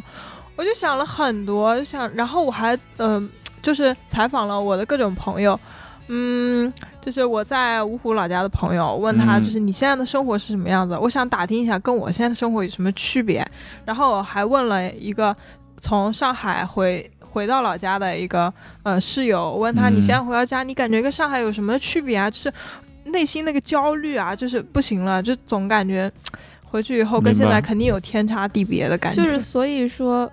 [0.54, 3.28] 我就想了很多，就想，然后我还嗯，
[3.60, 5.58] 就是采访了我的各种朋友，
[6.06, 6.72] 嗯，
[7.04, 10.96] 就是我在芜湖老家的朋友，问他就是你现在的生活是什么样子？
[10.96, 13.44] 我想打听一下跟我现在的生活有什么区别。
[13.84, 15.36] 然后我还问了一个
[15.80, 17.10] 从上海回。
[17.36, 18.50] 回到老家的一个
[18.82, 22.30] 呃室友，问他你现在回到家，你感觉跟上海有什么区别啊？
[22.30, 22.50] 就是
[23.12, 26.10] 内心那个焦虑啊，就是不行了，就总感觉
[26.64, 29.22] 回去以后跟现在肯定有天差地别的感觉。
[29.22, 30.32] 就是所以说，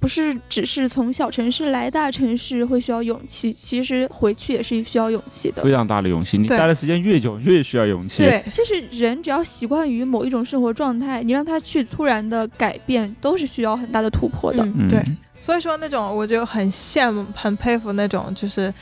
[0.00, 6.38] 不是只是从小城市来大城市会需要勇气，其实回去也是需要勇气的，非常大的勇气。
[6.38, 8.22] 你待的时间越久，越需要勇气。
[8.22, 14.66] 对，其实人只要习惯于某一种生活状态，你让他去突然的改变，都是需要很大的突破的。
[14.88, 15.04] 对。
[15.40, 18.72] 所以说那种我就很羡慕、很佩服那种，就是，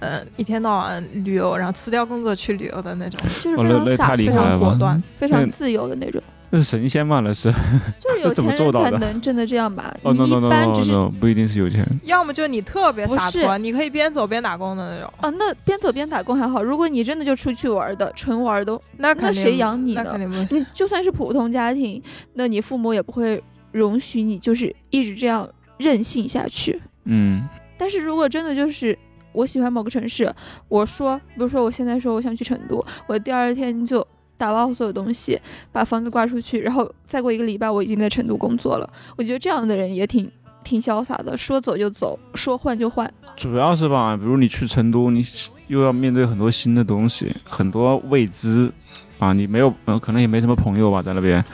[0.00, 6.20] 嗯，一天到晚旅游，然后辞掉工作去旅游的那种，就是非常洒、非常果断、非常自由的那种。
[6.50, 7.20] 那是神仙嘛？
[7.20, 7.52] 那是，
[8.00, 9.94] 就是 有钱人才能真的这样吧？
[10.02, 15.12] 你一般只是不一定是有钱人，要么就是你特别洒脱，你可以边走边打工的那种。
[15.20, 16.62] 啊，那边走边打工还好。
[16.62, 20.18] 如果你真的就出去玩的，纯玩的，那那谁养你呢？
[20.50, 22.02] 你就算是普通家庭，
[22.32, 25.46] 那你父母也不会容许你就是一直这样。
[25.78, 28.96] 任性下去，嗯，但是如果真的就是
[29.32, 30.32] 我喜欢某个城市，
[30.68, 35.40] 我说，比如说我现在说我想去成都，我第二天就打包所有东西，
[35.72, 38.92] 把房子挂出去，然后再过一个礼拜我已经在成都工作了。
[39.16, 40.30] 我觉得这样的人也挺
[40.64, 43.10] 挺潇洒的，说走就走，说换就换。
[43.36, 45.24] 主要是吧，比如你去成都，你
[45.68, 48.70] 又要面对很多新的东西，很多未知。
[49.18, 51.44] 啊，你没有，呃，可能也没什么朋友吧，在那边，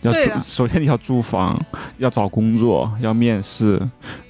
[0.00, 1.60] 要租，首先你要租房，
[1.98, 3.76] 要找工作，要面试，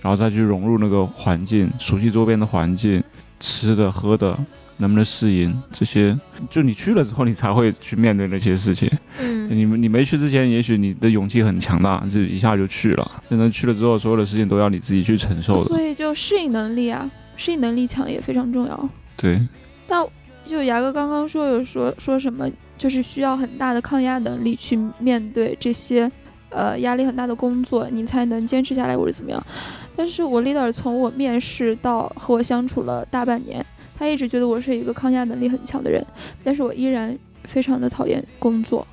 [0.00, 3.03] 然后再去融入那个环境，熟悉周边的环境，
[3.38, 4.37] 吃的喝的
[4.79, 6.18] 能不能适应这些，
[6.50, 8.90] 就你去了之后，你才会去面对那些事情。
[9.20, 13.22] 嗯，你你没去之前，也许你的勇气很强大，就一下就去了。
[13.29, 15.64] 但是去了之后，所有的事情都要你自己去承受的。
[15.64, 18.88] 所以就适应能力啊，适应能力强也非常重要。
[19.16, 19.40] 对。
[19.87, 20.05] 但
[20.44, 22.48] 就牙哥刚刚说有说说什么？
[22.81, 26.11] 就是需要很大的抗压能力去面对这些，
[26.49, 29.47] 呃，压力很大的工作，你才能坚持下来或者怎么样。
[29.95, 33.62] 但是我 leader 从我面试到和我相处了大半年，
[33.99, 36.03] 他一直觉得我是一个抗压能力很强的人，
[36.43, 37.14] 但是我依然
[37.45, 38.87] 非常的讨厌工作。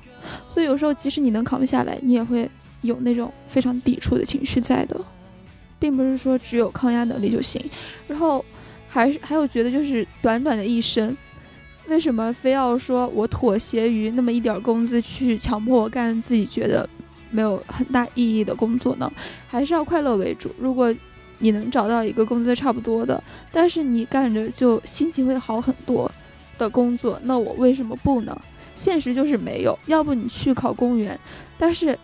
[0.50, 2.46] 所以有时候即使你能扛下来，你也会
[2.82, 5.00] 有那种非常抵触的情绪在的，
[5.78, 7.58] 并不是说只有抗压能力就行。
[8.06, 8.44] 然后
[8.86, 11.16] 还还有觉得就是短短的一生。
[11.88, 16.88] 为什么非要说我妥协于那么一点工资去强迫我干自己觉得
[17.30, 19.10] 没有很大意义的工作呢？
[19.48, 20.50] 还是要快乐为主。
[20.58, 20.94] 如果
[21.38, 23.22] 你能找到一个工资差不多的，
[23.52, 26.10] 但是你干着就心情会好很多
[26.56, 28.36] 的工作，那我为什么不呢？
[28.74, 29.78] 现实就是没有。
[29.86, 31.18] 要不你去考公务员，
[31.56, 31.98] 但是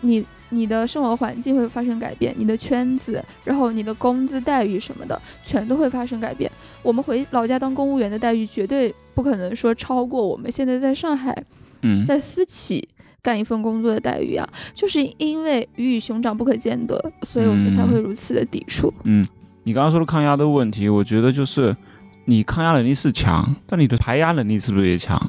[0.00, 6.50] 你你的生活环境会发生改变，你的圈子，然后你的工资待遇什么的，全都会发生改变。
[6.82, 8.94] 我们回老家当公务员的待遇绝对。
[9.12, 11.36] 不可能说超过我们现在在上海，
[11.82, 12.88] 嗯，在私企
[13.20, 18.90] 干一份工作的待遇啊，就是因为鱼与熊掌不可兼得，所以我们才会如此的抵触。
[19.04, 19.26] 嗯，
[19.64, 21.76] 你刚刚说的抗压的问题，我觉得就是
[22.24, 25.20] 你抗压能力是强，但你的排压能力是不是也强？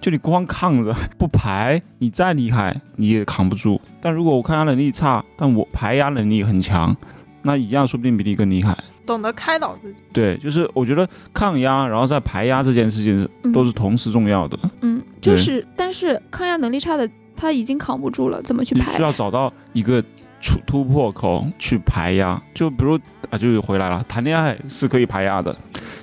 [0.00, 3.78] 就你光抗着不排，你再厉害你也扛不住。
[4.00, 6.96] 但如果我抗压能力差，但我排压能力很强。
[7.42, 8.74] 那一样说不定比你更厉害。
[9.06, 10.00] 懂得开导自己。
[10.12, 14.58] 对，就是我觉得抗压，然后再排压这件事情嗯都是同时重要的。
[14.80, 19.02] 嗯，就是但是抗压能力差的他已经扛不住了，怎么去排你需？
[19.02, 20.02] 要找到一个
[20.40, 22.42] 出突破口去排压。
[22.52, 22.98] 就比如
[23.30, 25.56] 啊，就是回来了，谈恋爱是可以排压的，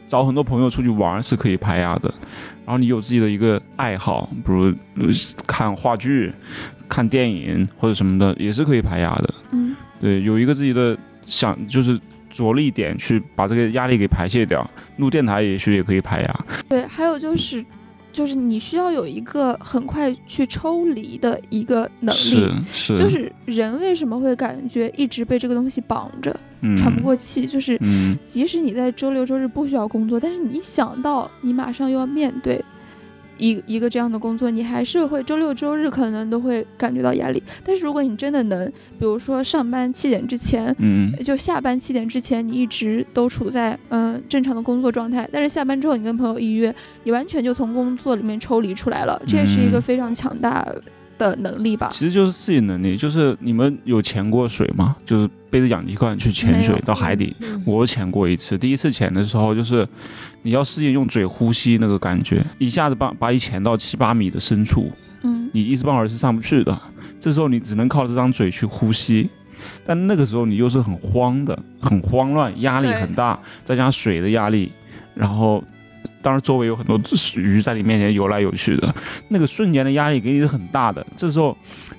[0.07, 2.13] 找很多朋友出去玩是可以排压的。
[2.65, 5.07] 然后你有自己的一个爱好，比如呃
[5.45, 6.33] 看话剧、
[6.87, 9.33] 看电影或者什么的，也是可以排压的。
[9.51, 11.99] 嗯对，有一个自己的想就是
[12.33, 14.69] 着力点去把这个压力给排泄掉。
[14.97, 16.45] 录电台也许也可以排压。
[16.67, 17.63] 对，还有就是，
[18.11, 22.51] 就是你需要有一个很快去抽离的一个能力是。
[22.71, 27.45] 是，就是人为什么会感觉一直被这个东西绑着，嗯喘不过气？
[27.45, 32.63] 就是嗯即使你在周六周日不需要工作，但是你一想到你马上又要面对
[33.37, 37.41] 一一个这样的工作，你还是会周六周日可能都会感觉到压力。
[37.65, 38.67] 但是如果你真的能，
[38.99, 50.65] 比如说上班七点之前，嗯就下班七点之前，你一直都处在嗯、正常的工作状态，但是下班之后你跟朋友一约，你完全就从工作里面抽离出来了，这也是一个嗯非常强大
[51.17, 51.89] 的能力吧。
[51.91, 54.95] 其实就是适应能力，就是你们有潜过水吗？
[55.05, 57.35] 就是背着氧气罐去潜水到海底。
[57.41, 59.87] 嗯我潜过一次，第一次潜的时候，就是
[60.41, 66.75] 你要适应用嘴呼吸那个感觉，一下子把把你潜到七八米的深处，嗯你一时半会儿是上不去的。
[67.19, 69.29] 这时候你只能靠这张嘴去呼吸，
[69.85, 74.71] 但那个时候你又是很慌的，很慌乱，压力很大，再加上水的压力，
[75.13, 75.63] 然后
[76.21, 76.99] 当然周围有很多
[77.35, 78.93] 鱼在你面前游来游去的，
[79.29, 81.05] 那个瞬间的压力给你是很大的。
[81.15, 81.55] 这时候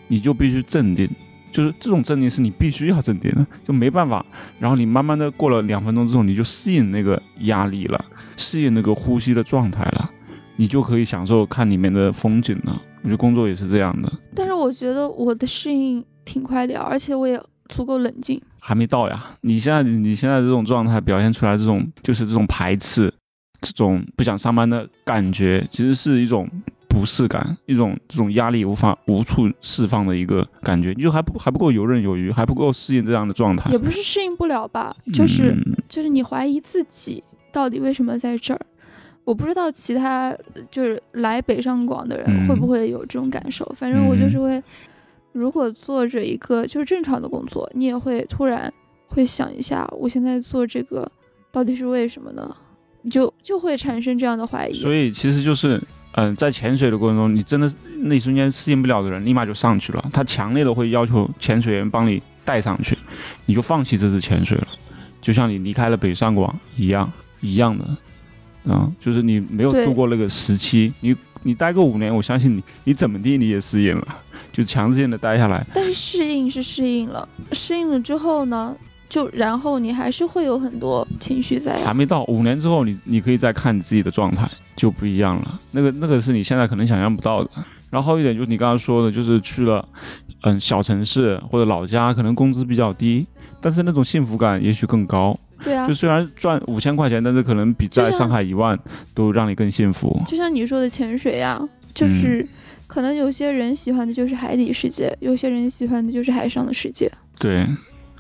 [0.08, 1.08] 你就必须镇定，
[1.54, 4.26] 就是这种镇定是你必须要镇定的，就没办法。
[4.58, 8.04] 然后你慢慢的过了两分钟之后，你就适应那个压力了，
[8.36, 10.10] 适应那个呼吸的状态了，
[10.56, 12.82] 你就可以享受看里面的风景了。
[13.02, 18.42] 我觉得工作也是这样的，但是我觉得我的适应挺快的呀，而且我也足够冷静。
[18.58, 19.24] 还没到呀。
[19.42, 23.12] 你现在你现在这种状态表现出来，这种就是这种排斥，
[23.60, 26.50] 这种不想上班的感觉，其实是一种
[26.94, 33.76] 不适感，一种这种压力无法无处释放的一个感觉，你就还不还不够游刃有余，还不够适应这样的状态也。
[33.76, 38.60] 不是适应不了吧，就是、嗯就是你怀疑自己到底为什么在这儿。
[39.24, 40.36] 我不知道其他
[40.70, 44.62] 就是来北上广的人嗯会不会有这种感受，反正我就是会，
[45.32, 48.72] 如果做着一个就是正常的工作，你也会突然
[49.08, 51.10] 会想一下，我现在做这个
[51.50, 52.54] 到底是为什么呢？
[53.10, 54.80] 就就会产生这样的怀疑。
[54.80, 55.78] 所以其实就是，
[56.16, 60.04] 嗯、在潜水的过程中，你真的那一瞬间适应不了的人，立马就上去了。
[60.12, 62.96] 他强烈的会要求潜水员帮你带上去，
[63.46, 64.68] 你就放弃这次潜水了，
[65.20, 67.84] 就像你离开了北上广一样，一样的。
[68.66, 74.08] 啊、就是你没有度过那个时期，你你待个五年，我相信你，你怎么地你也适应了，
[74.50, 75.62] 就强制性的待下来。
[75.74, 78.74] 但是适应是适应了，适应了之后呢，
[79.14, 81.80] 就然后你还是会有很多情绪在。
[81.84, 85.60] 还没到五年之后，你你可以再看你自己的状态就不一样了。
[85.70, 87.48] 那个那个是你现在可能想象不到的。
[87.90, 89.88] 然后一点就是你刚刚说的，就是去了
[90.42, 93.24] 嗯小城市或者老家，可能工资比较低，
[93.60, 95.38] 但是那种幸福感也许更高。
[95.62, 98.76] 对啊就，虽然赚五千块钱，但是可能比在上海一万
[99.14, 100.20] 都让你更幸福。
[100.26, 102.44] 就像你说的潜水呀、嗯就是
[102.88, 107.64] 可能有些人喜欢的就是海底世界，有些人喜欢的就是海上的世界，对，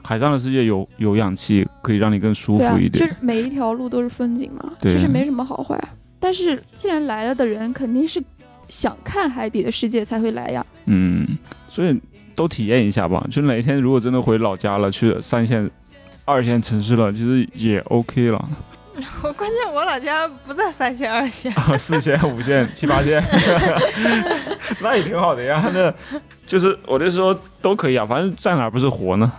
[0.06, 2.92] 海上的世界有有氧气，可以让你更舒服一，点。
[2.92, 5.82] 就是每一条路都是风景嘛，对其实没什么好坏。
[6.20, 8.22] 但是既然来了的人，肯定是
[8.68, 10.64] 想看海底的世界才会来呀。
[10.84, 11.26] 嗯，
[11.66, 11.98] 所以
[12.34, 13.26] 都体验一下吧。
[13.30, 15.70] 就哪一天如果真的回老家了，去三线、
[16.26, 18.48] 二线城市了，其实也 OK 了。
[19.22, 23.20] 我关键我老家不在三线二线，啊 四线、五线、七八线，
[24.80, 25.68] 那也挺好的呀。
[25.74, 25.92] 那
[26.46, 29.32] 就是我那时候都可以啊，反正在哪儿不是活呢，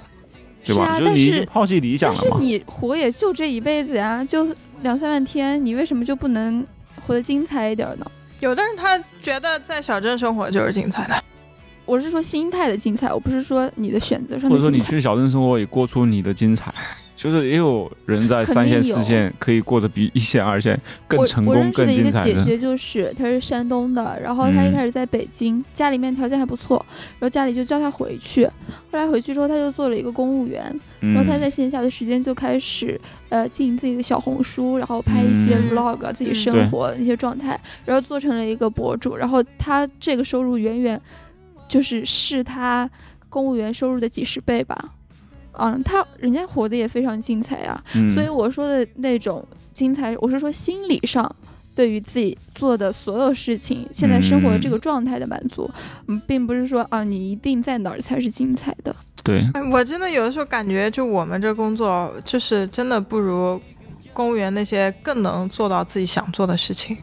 [0.66, 0.86] 对吧？
[0.86, 2.28] 是啊就是你已但是抛弃理想了嘛。
[2.30, 4.48] 但是你活也就这一辈子呀，就
[4.82, 6.66] 两三万天，你为什么就不能
[7.06, 8.12] 活得精彩一点呢？
[8.42, 11.24] 有的人他觉得在小镇生活就是精彩的，
[11.86, 14.80] 我是说心态的精彩，我不是说你的选择上或者说你。
[14.82, 16.74] 去小镇生活也过出你的精彩，
[17.16, 22.42] 就是也有人在三线、四线可以过得比一线、二线更我成功、我认识的一个姐。
[22.44, 24.74] 姐就是，她是山东的，然后她一嗯。
[24.74, 26.86] 开始在北京，家里面条件还不错，
[27.18, 30.64] 然后家里就叫她回去，后来回去之后，她就做了一个公务员，
[31.00, 33.00] 然后她嗯在线下的时间就开始
[33.30, 35.72] 呃经营自己的小红书，然后拍一些嗯。
[35.72, 36.36] vlog 自己嗯。
[36.36, 41.00] 生活的那些状态，然后做成了一个博主，然后她这个收入远远
[41.70, 42.90] 就是是她
[43.30, 44.92] 公务员收入的几十倍吧。
[45.60, 51.34] 嗯，他人家活得也非常精彩呀、嗯所以我说的那种精彩，我是说心理上
[51.76, 55.70] 对于自己做的所有事情，现在生活的这个状态的满足，
[56.08, 58.96] 嗯，并不是说啊你一定在哪儿才是精彩的。
[59.24, 63.60] 对，哎我真的有的时候感觉，就我们这工作，就是真的不如
[64.14, 66.96] 公务员那些更能做到自己想做的事情。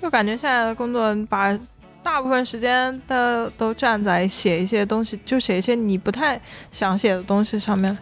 [0.00, 1.58] 就感觉现在的工作把
[2.02, 6.40] 大部分时间都都站在写一些东西，就写一些你不太
[6.72, 7.96] 想写的东西上面，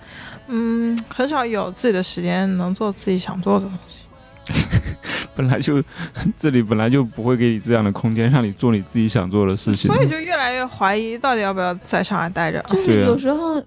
[0.49, 3.97] 嗯，很少有自己的时间能做自己想做的东西。
[5.35, 5.83] 本来就
[6.39, 9.93] 这里本来就不会给你这样的空间，让你做你自己想做的事情。
[9.93, 12.65] 所以就越来越怀疑，到底要不要在上海待着。
[12.69, 13.63] 就是有时候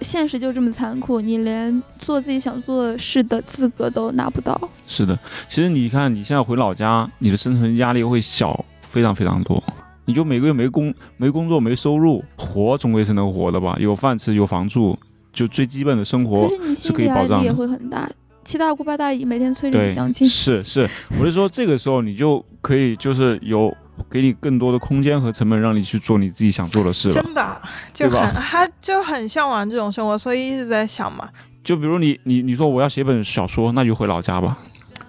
[0.00, 4.58] 现实就这么残酷，你连做自己想做的事的资格都拿不到。
[4.86, 5.18] 是的，
[5.48, 9.62] 其实你看，你现在回老家，你的生存压力会小非常非常多。
[10.06, 13.76] 你就每个月没工没工作没收入，活总归是能活的吧？
[13.78, 14.98] 有饭吃有房住，
[15.32, 17.54] 就最基本的生活可是你心可以理压力也保障的。
[17.54, 18.10] 会很大，
[18.42, 20.26] 七大姑八大姨每天催着你相，亲。
[20.26, 20.88] 是是，
[21.20, 23.72] 我是说这个时候你就可以就是有
[24.10, 27.14] 给你更多的空间和成本，让你去做你自己想做的事了。
[27.14, 27.62] 真的
[27.92, 31.28] 就对吧很，他就很向往这种生活，所以一直在想嘛，
[31.62, 34.58] 就比如你你你说我要写本小说，那就回老家吧，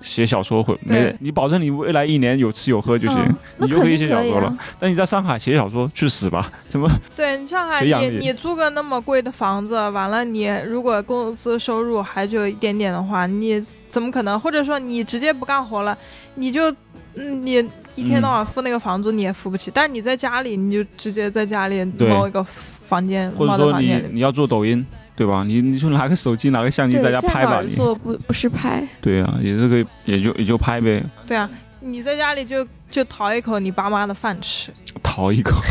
[0.01, 4.57] 写小说会没对，你保证你未来一年有吃有喝就行，嗯，你就可以写小说了啊。。
[4.79, 6.51] 但你在上海写小说，去死吧！
[6.67, 14.39] 怎么 对你上海你你你租个那么贵的房子，完了你如果工资收入还只有一点点的话，你怎么可能？
[14.39, 15.97] 或者说你直接不干活了，
[16.35, 16.71] 你就
[17.15, 17.63] 嗯你
[17.95, 24.01] 一天到晚付那个房租你也付不起，但是你在家里你就直接在家里对猫一个房间，或者说你。
[24.11, 24.85] 你要做抖音，
[25.21, 25.43] 对吧？
[25.45, 31.47] 你你就拿个手机拿个相机，在家拍吧，你做不不是拍，对啊，也是个也就也就拍呗，对啊，
[31.79, 34.71] 你在家里就就讨一口你爸妈的饭吃，
[35.03, 35.61] 讨一口。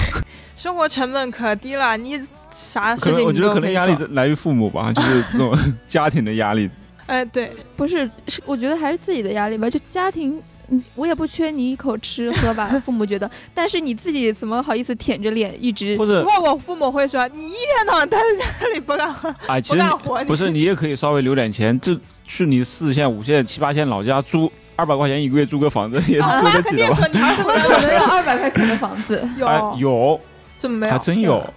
[0.55, 2.17] 生活成本可低了，你
[2.53, 5.53] 啥事可能我觉得可能压力做来于父母吧，就是这种
[5.85, 6.71] 家庭的压力。
[7.07, 10.41] 哎对，不是是我觉得还是自己的压力吧，就家庭。
[10.71, 27.09] 嗯，我也不缺你一口吃喝吧，父母觉得，但是你自己怎么好意思舔着脸一直或者不过我父母会说你一天到晚待在家里不干活哎，其不实干活，不是你也可以稍微留点钱，这去你四线、五线、七八线老家租二百块钱一个月租个房子也是我租妈肯定得起的吧？
[27.09, 29.29] 说你还怎么可能有二百块钱的房子？
[29.39, 30.21] 有、哎，有，
[30.57, 30.93] 怎么没有？
[30.93, 31.53] 还真有，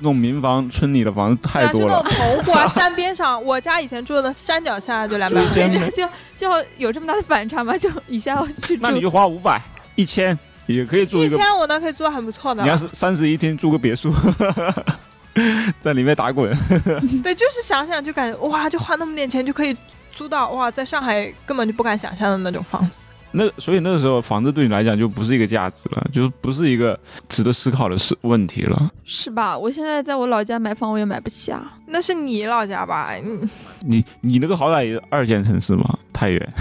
[0.00, 1.86] 那种民房、村里的房子太多了。
[1.86, 5.90] 对啊就那种棚户啊，山边上，我家以前住的山脚下就两百就。
[5.90, 7.76] 就就有这么大的反差吗？
[7.76, 9.60] 就一下要去住那你就花五百、
[9.94, 10.36] 一千，
[10.66, 11.36] 也可以住一个。
[11.36, 14.10] 一千我那可以住的很不错的你要，是三室一厅租个别墅，
[15.80, 16.50] 在里面打滚，
[17.22, 19.76] 对，就是想想就感觉哇，就花那么点钱就可以
[20.12, 22.90] 租到哇，在上海根本就不敢想象的那种房子。
[23.32, 28.90] 那所以那个时候房子对你来讲就不是一个价值了，就是不是一个值得思考的事问题了。
[29.04, 29.56] 是吧？
[29.56, 31.76] 我现在在我老家买房，我也买不起啊。
[31.86, 33.14] 那是你老家吧？
[33.22, 33.48] 你
[33.80, 36.48] 你你那个好歹也是二线城市嘛，太原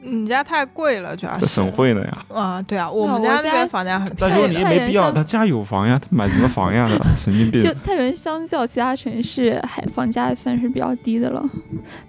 [0.00, 2.24] 你家太贵了，主要是省会的呀。
[2.32, 4.14] 啊，对啊，我们家那边房价很。
[4.16, 6.88] 再说你也没必要，他家有房呀，他买什么房呀？
[7.02, 7.74] 他神经病就。
[7.84, 11.44] 太原相较其他城市，还房价算是比较低的了，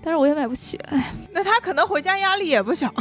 [0.01, 0.77] 但是我也买不起。
[0.89, 2.93] 哎，那他可能回家压力也不小。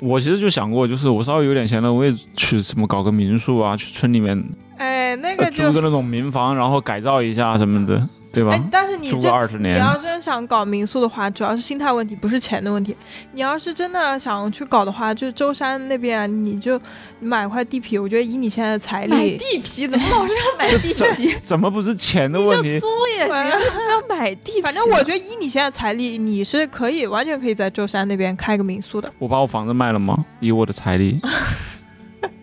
[0.00, 4.42] 我其实就想过，就是我稍微有点钱了，我也去什么搞个民宿啊，去村里面
[4.76, 8.62] 哎，那呃个就租个那种民房，然后改造一下什么的，对吧哎，？
[8.70, 12.96] 但是你租这个二十年，你要真想搞民宿的话，主要是心态问题，不是钱的问题。
[13.32, 16.80] 你要是真的想去搞的话，就舟山那边，你就
[17.20, 17.96] 买块地皮。
[17.96, 20.76] 我觉得以你现在的财力买，地皮怎么老是要买地
[21.16, 21.34] 皮？
[21.40, 22.80] 怎么不是钱的你就问题？
[22.80, 24.62] 租也行，为什么要买地皮？
[24.62, 29.12] 反正我觉得以你现在财力，你是可以完全可以在舟山那边开个民宿的。
[29.18, 30.24] 我把我房子卖了吗？
[30.40, 31.20] 以我的财力，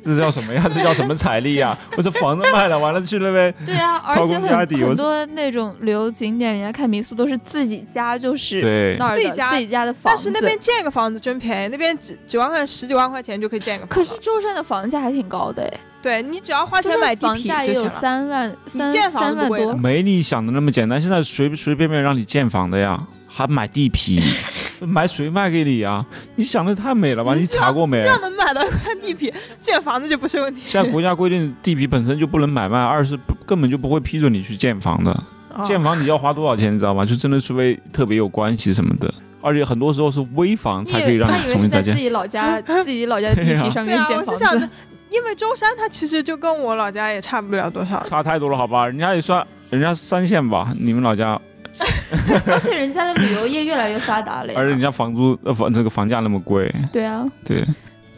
[0.03, 0.69] 这叫什么呀？
[0.73, 1.77] 这叫什么财力呀？
[1.95, 10.23] 我这房子卖了，完了去了呗对啊，而且很很多那种旅游景点，人家看民宿都是自己家就是对那儿自己家自己家的房子。
[10.23, 14.13] 但是那边建个房子真便宜，那边几几万块、十几万块钱就可以建个可房子。
[14.15, 18.01] 是舟山的房价还挺高的哎，对你只要花钱买地皮价也有就行了。
[18.01, 19.75] 三万三建房三万子不贵的多。
[19.75, 20.99] 没你想的那么简单。
[20.99, 24.19] 现在随随便便让你建房的呀，还买地皮，
[24.81, 26.05] 买谁卖给你啊？
[26.35, 27.33] 你想的太美了吧？
[27.35, 28.07] 你查过没这？
[28.07, 30.61] 样能买到块地皮，建房子就不是问题。
[30.65, 35.11] 现在国家规定地皮本身就不能买卖，二是根本就不会批准你去建房的。
[35.11, 37.05] 啊建房你要花多少钱，你知道吗？
[37.05, 41.93] 就真的除非特别有关系什么的，而且很多时候是危房才可以让你重新再建。
[41.93, 44.69] 自己老家 自己老家的地皮上对啊，面建房我是想着子。，
[45.09, 48.01] 因为舟山它其实就跟我老家也差不了多少。
[48.03, 48.87] 差太多了，好吧？
[48.87, 51.37] 人家也算，人家三线吧，你们老家，
[52.47, 54.59] 而且人家的旅游业越来越发达了呀。
[54.59, 57.65] 而且人家房租呃房这个房价那么贵，对啊，对，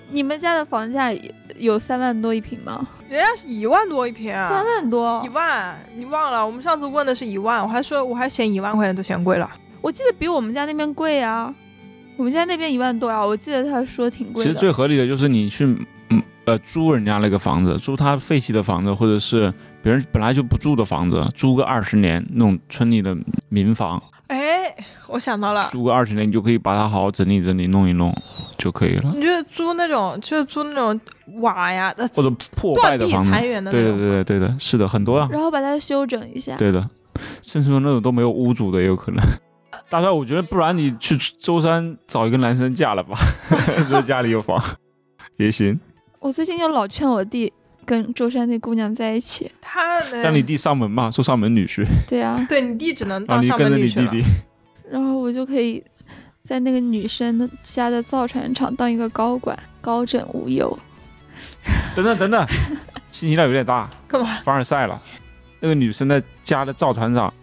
[0.10, 1.14] 你们家的房价
[1.56, 2.88] 有三万多一平吗？
[3.10, 6.46] 人家是一万多一平啊，三万多一，万，你忘了？
[6.46, 9.50] 我们上次问的是一万，我还说我还嫌一万块钱都嫌贵了。
[9.82, 11.54] 我记得比我们家那边贵啊。
[12.16, 14.48] 我们家那边一万多啊，我记得他说挺贵的。
[14.48, 15.78] 其实最合理的就是你去嗯
[16.46, 23.16] 呃租人家那个房子，租他废弃的房子，或者是别人本来就不住的房子，租个二十年那种村里的
[23.50, 24.76] 民房，哎，
[25.08, 28.16] 我想到了，租个二十年，你就可以把它好好整理整理，弄一弄
[28.58, 29.12] 就可以了。
[29.14, 31.00] 你就租那种，就是租那种
[31.42, 33.92] 瓦呀，呃或者破败断壁的房子，残垣的那对对。
[33.92, 36.56] 对对对的，是的，很多啊，然后把它修整一下。
[36.58, 36.88] 对的，
[37.42, 39.24] 甚至说那种都没有屋主的也有可能。
[39.90, 43.18] 大帅，我觉得不然你去舟山找一个男生嫁了吧，
[43.90, 44.60] 在家里有房
[45.38, 45.80] 也行，
[46.24, 47.52] 我最近就老劝我弟
[47.86, 49.52] 跟舟山那姑娘在一起。
[49.62, 54.08] 他呢让你弟上门嘛，做上门女婿， 对啊，对你弟只能当上门女婿了。
[54.08, 54.30] 着你弟弟。
[54.90, 55.84] 然后我就可以
[56.42, 60.80] 在那个女生的家的造船厂当一个高管，高枕无忧。
[61.94, 62.48] 等等等等，
[63.12, 64.40] 信息量有点大， 干嘛？
[64.46, 65.02] 凡尔赛了。
[65.60, 67.34] 那个女生的家的造船厂，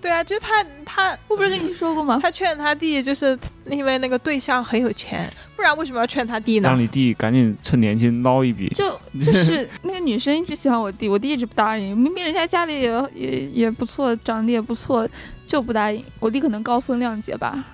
[0.00, 2.18] 对啊，就他他我不是跟你说过吗？
[2.22, 6.78] 他劝他弟，就是因为那个对象很有钱，不然为什么要劝他弟呢让？
[6.78, 8.68] 你弟赶紧趁年轻捞一笔。
[8.70, 11.96] 就就是那个女生一直喜欢我弟，我弟一直不答应。
[11.96, 15.08] 明明人家家里也也也不错，长得也不错，
[15.46, 16.04] 就不答应。
[16.18, 17.64] 我弟可能高风亮节吧，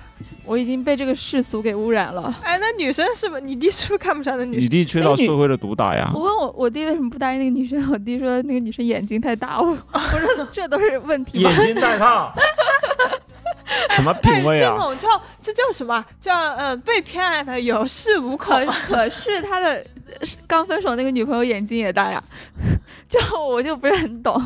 [0.44, 2.34] 我已经被这个世俗给污染了。
[2.42, 4.68] 哎，那女生是不是你弟是不是看不上那女你？
[4.68, 9.60] 弟缺少社会的毒打呀 我，问我我弟为什么不答应那个女生，我弟说那个女生眼睛太大。
[9.60, 11.50] 我我说这都是问题吗？
[11.50, 12.32] 眼睛带套，
[13.96, 14.76] 什么品味哎，这啊？
[14.78, 15.08] 种叫
[15.42, 16.04] 这叫什么？
[16.20, 18.72] 叫呃被偏爱的有恃无恐可。
[18.94, 19.84] 可是他的
[20.46, 22.22] 刚分手那个女朋友眼睛也大呀，
[23.08, 24.40] 就我就不是很懂。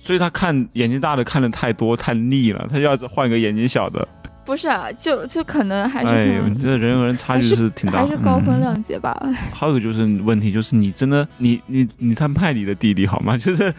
[0.00, 4.06] 所以他看眼睛大的看的太多太腻了，他就要换一个眼睛小的。
[4.44, 8.06] 不是啊，就就可能还是你这人和人差距是挺大的。
[8.08, 9.16] 还是高风嗯亮节吧。
[9.54, 13.36] 还有一个就是问题，就是你真的你你你在卖你的弟弟好吗？
[13.38, 13.72] 就是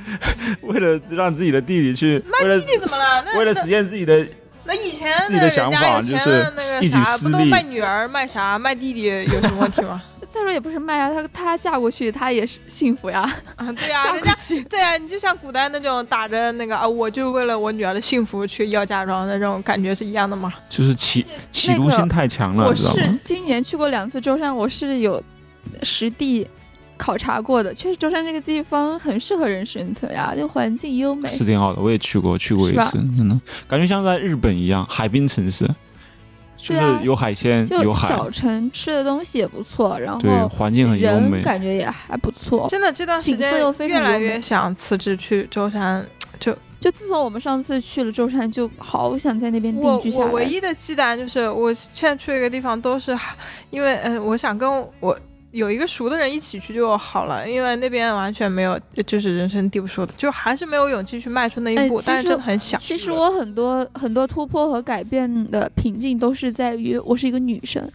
[0.61, 3.25] 为了让自己的弟弟去，卖弟弟怎么了？
[3.37, 4.25] 为了实现自己的，
[4.65, 10.01] 那以前自己的想法人家有钱就是的那一己个啥，不都私利卖女儿卖啥卖弟弟有什么问题吗？
[10.33, 13.21] 再说也不是卖啊，她她嫁过去，她也是幸福呀。
[13.55, 20.51] 啊，对呀、嫁人家过去，对啊，你就像古代那种打着那个啊，我就为了我女儿的幸福去要嫁妆的那种感觉是一样的吗？
[20.67, 23.03] 就是企企图心太强了，我知道吗？
[23.03, 25.21] 是今年去过两次舟山，我是有
[25.83, 26.47] 实地
[27.03, 27.73] 考察过的。
[27.73, 31.27] 确实，舟山这个地方很适合人生存呀，就环境优美。
[31.27, 33.37] 是挺好的，我也去过，去过一次，真的
[33.67, 35.67] 感觉像在日本一样，海滨城市，
[36.55, 41.41] 就是有海鲜，有就海，小城吃的东西也不错，然对，后环境很优人美。
[41.41, 42.69] 感觉也还不错。
[42.69, 46.05] 真的这段时间又非常越来越想辞职去舟山。
[46.39, 50.25] 就就自从我们上次去了舟山，就好想在那边定居下来。
[50.25, 53.17] 我唯一的忌惮就是我现在去一个地方都是，
[53.69, 55.17] 因为嗯、呃我想跟我
[55.53, 62.79] 有一个熟的人一起去就好了，因为那边完全没有，就是人生地不熟的，就还是没有勇气去迈出那一步，哎但是真的很想。
[62.79, 67.87] 其实我很多很多突破和改变的瓶颈都是在于我是一个女生，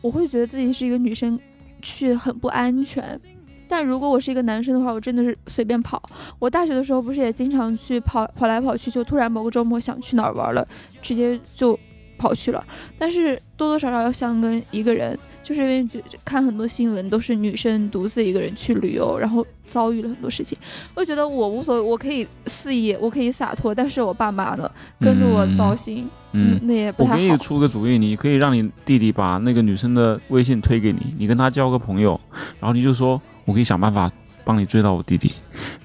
[0.00, 1.38] 我会觉得自己是一个女生
[1.82, 3.20] 去很不安全。
[3.68, 6.02] 但如果我是一个男生的话，我真的是随便跑。
[6.38, 10.66] 我大学的时候不是也经常去跑跑来跑去，就突然某个周末想去哪儿玩了，
[11.02, 11.78] 直接就
[12.16, 12.64] 跑去了。
[12.96, 20.58] 但是多多少少要像跟一个人，就是因为就看很多新闻都是女生独自一个人去旅游，然后遭遇了很多事情。
[20.92, 24.68] 我觉得我无所谓，我可以肆意，我可以洒脱，但是我爸妈呢，
[24.98, 27.36] 跟着我糟心，嗯，那也不好我给你。
[27.36, 32.20] 出个主意，你可以让你弟弟把那个女生的微信推给你，你跟她交个朋友，
[32.58, 34.10] 然后你就说，我可以想办法
[34.44, 35.30] 帮你追到我弟弟，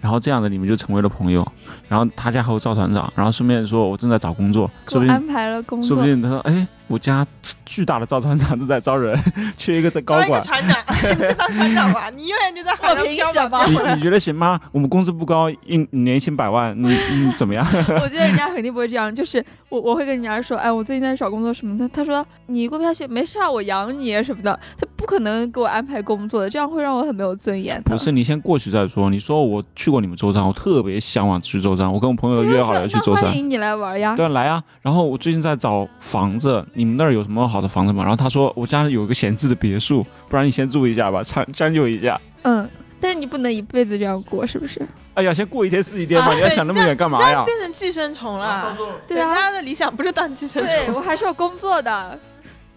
[0.01, 1.45] 然后这样的你们就成为了朋友，
[1.87, 7.25] 然后他家还有赵团长，然后顺便说我正在找工作，说不定安排了工作说不，定他说，哎，我家
[7.65, 9.17] 巨大的赵团长正在招人，
[9.57, 13.65] 缺一个在高当一个管，船长，你就当船长吧，你永远就在海我上漂凭什么嘛。
[13.91, 14.59] 你你觉得行吗？
[14.71, 17.65] 我们工资不高，一年薪百万，你你怎么样？
[18.01, 19.13] 我觉得人家肯定不会这样。
[19.13, 21.87] 就是我我会跟人家说，哎，我最近在找工作什么的。
[21.89, 24.57] 他说你过不下去，没事啊，我养你啊什么的。
[24.77, 27.91] 他不可能给我安排工作的，这样会让我很没有尊严的。
[27.91, 29.09] 不是，你先过去再说。
[29.09, 33.25] 你说我去过你们舟山，我特别向往去舟山，我跟我朋友约好了说去舟山。
[33.25, 34.15] 欢迎你来玩呀。
[34.15, 34.63] 对啊，来啊！
[34.81, 38.03] 然后我最近在找房子，你们那儿有什么好的房子吗？
[38.03, 42.19] 然后他说我家有个闲置的别墅，不然你先住一下吧， 将将就一下。
[42.43, 42.67] 嗯，
[42.99, 44.81] 但是你不能一辈子这样过，是不是？
[45.13, 47.43] 哎呀，先过一天是一天吧， 啊你要想那么远干嘛呀？
[47.45, 48.75] 变成寄生虫了。
[49.07, 50.71] 对啊人家的理想不是当寄生虫。
[50.71, 52.17] 对我还是要工作的，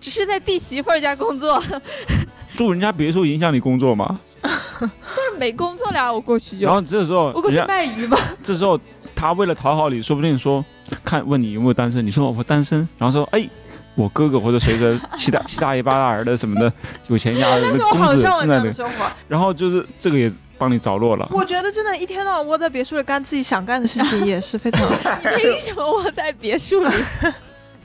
[0.01, 1.63] 只是在弟媳妇儿家工作，
[2.57, 4.19] 住人家别墅影响你工作吗？
[4.41, 8.19] 但是没工作了，我过去就然后这时候我过去卖鱼吧。
[8.43, 8.79] 这时候
[9.15, 10.65] 他为了讨好你，说不定说
[11.05, 13.49] 看问你有没有单身，你说我单身，然后说哎。
[13.97, 16.73] 我哥哥或者谁的七大七大爷八大儿的什么的
[17.07, 19.07] 有钱家 的但那是我好公子向往这正在的生活。
[19.29, 20.29] 然后就是这个也
[20.59, 21.29] 帮你着落了。
[21.31, 24.85] 我觉得真的，一天到晚窝在别墅里干自己想干的事情， 也是非常。
[25.39, 26.91] 凭什么窝在别墅里？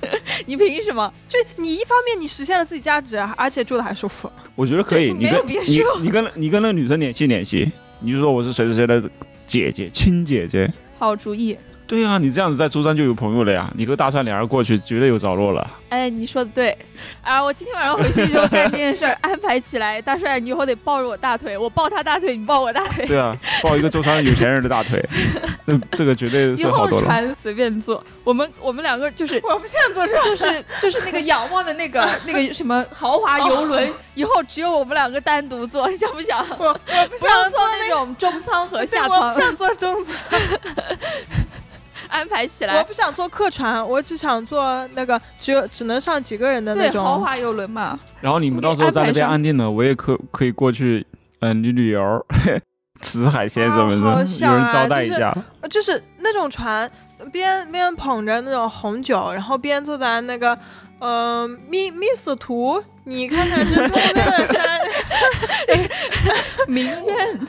[0.46, 1.12] 你凭什么？
[1.28, 4.32] 就你一方面你实现了自己价值，而且住的还舒服。
[4.56, 9.04] 我觉得可以，你跟你别墅你跟你跟那个女生联系联系，你就说我是谁谁谁的
[9.46, 10.72] 姐姐亲姐姐。
[10.98, 11.58] 好主意。
[11.90, 15.68] 对啊，你这样子在舟山就有朋友了呀，你和大川两人过去绝对有着落了。
[15.90, 16.78] 哎，你说的对，
[17.24, 20.00] 啊，我今天晚上回去就干这件事儿，安排起来。
[20.00, 23.08] 大帅，你以后得抱着我大腿，我抱他大腿，你抱我大腿。
[23.08, 25.04] 对啊，抱一个舟山有钱人的大腿，
[25.66, 27.08] 那这个绝对以后是好多了。
[27.08, 30.24] 船随便坐，我们我们两个就是我不想坐船。
[30.24, 36.46] 就是就是那个仰望的那个 那个什么豪华游轮，以后只有我们两个单独坐，想不想？
[36.60, 40.16] 我我不想坐那种中舱和下舱我不，想坐中舱，
[42.10, 42.78] 安排起来。
[42.78, 51.06] 我不想坐客船，我只想坐那个只有只能上几个人的那对，种豪华游轮嘛，然后你们到时候在那边安定了，我也可可以过去，
[51.40, 52.26] 嗯、旅旅游，
[53.02, 55.36] 吃海鲜什么的，啊啊有人招待一下。
[55.62, 56.90] 呃就是那种船，
[57.32, 60.58] 边边捧着那种红酒，然后边坐在那个，
[61.00, 64.82] 呃，密密斯图，你看看这中间的山，
[66.68, 67.40] 民苑，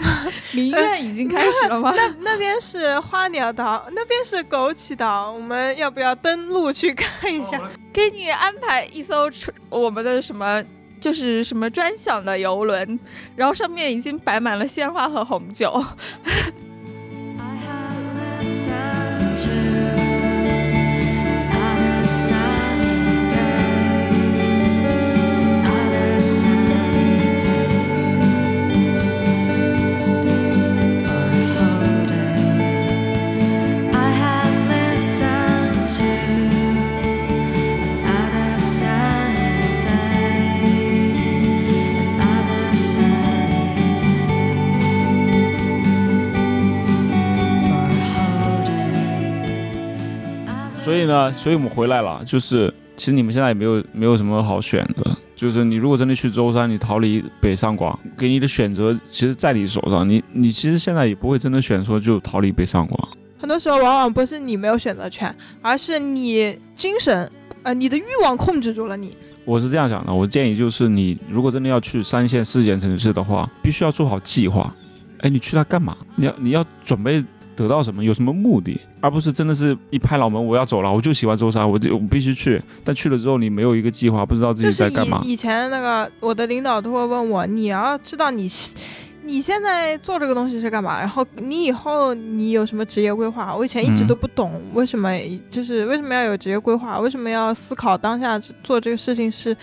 [0.52, 1.92] 民苑已经开始了吗？
[1.96, 7.60] 那那边是花鸟岛，那边是枸杞岛，我们要不要登陆去看一下？
[7.92, 10.64] 给你安排一艘船我们的什么，
[11.00, 13.00] 就是什么专享的游轮，
[13.34, 15.84] 然后上面已经摆满了鲜花和红酒。
[50.82, 63.08] 所以呢，所以我们回来了，就是其实你们现在也没有没有什么好选的，就是你如果真的去舟山，你逃离北上广，给你的选择其实在你手上，你你其实现在也不会真的选说就逃离北上广。
[63.38, 67.30] 很多时候往往不是你没有选择权，而是你精神，
[67.62, 69.14] 呃，你的欲望控制住了你。
[69.44, 74.74] 我是这样想的，我建议就是你如果真的要去三线、四线城市的话，必须要做好计划。
[75.18, 75.96] 哎，你去那干嘛？
[76.16, 77.22] 你要你要准备
[77.60, 78.02] 得到什么？
[78.02, 78.80] 有什么目的？
[79.00, 82.60] 而不是真的是一拍脑门，我要走了，我就喜欢舟山，我就我必须去。
[82.84, 85.20] 但去了之后，你没有一个计划，不知道自己在干嘛。
[85.24, 88.50] 以以前那个我的领导都会问我，你要知道你
[89.22, 93.54] 你现在做这个东西是干嘛，然后你以后你有什么职业规划？
[93.54, 95.10] 我以前一直嗯都不懂为什么，
[95.50, 99.56] 就是为什么要有职业规划，为什么要思考当下做这个事情是。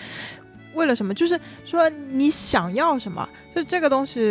[0.77, 1.13] 为了什么？
[1.13, 4.21] 就是说你想要什么，就这个东西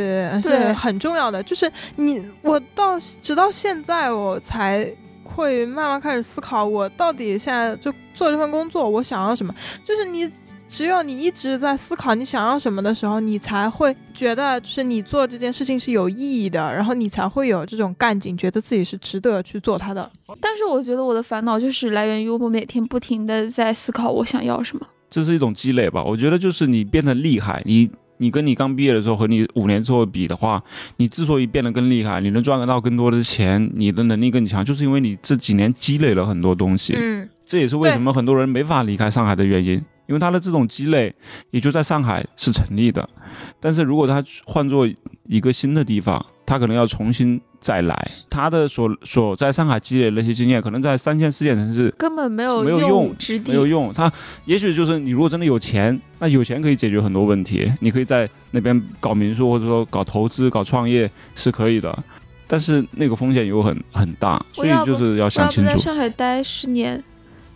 [0.42, 1.42] 是很重要的。
[1.42, 4.90] 就是你，我到直到现在我才
[5.24, 9.54] 会慢慢开始思考，我到底现在就做这份工作，我想要什么。
[9.84, 10.30] 就是你
[10.68, 20.10] 只有你一直在思考你想要什么的时候，你才会觉得就是你做这件事情是有意义的，然后你才会有这种干劲，觉得自己是值得去做它的。
[20.40, 24.86] 但是我觉得我的烦恼就是来源于我每天不停的在思考我想要什么。
[25.16, 26.04] 这是一种积累吧。
[26.04, 30.62] 我觉得就是你变得厉害，你你跟你刚毕业的时候和你五年之后比的话，
[30.98, 36.92] 你之所以变得更厉害，你能赚得到更多的钱，你的能力更强，就是因为你这几年积累了很多东西。
[36.98, 41.14] 嗯，这也是为什么很多人没法离开上海的原因，因为他的这种积累
[41.50, 43.08] 也就在上海是成立的。
[43.58, 44.86] 但是如果他换做
[45.24, 53.14] 一个新的地方，他可能要重新再来，他的所所在上海积累那些经验，可能在三线、四线城市根本没有没有用，
[53.46, 53.92] 没有用。
[53.92, 54.12] 他
[54.44, 61.96] 也许就是你如果真的有钱，那有钱可以解决很多问题，你可以在那边搞民宿或者说搞投资、搞创业是可以的。
[62.48, 65.78] 但是那个风险又很很大，所以就是要我要不在想清楚。
[65.80, 67.02] 上海待十年，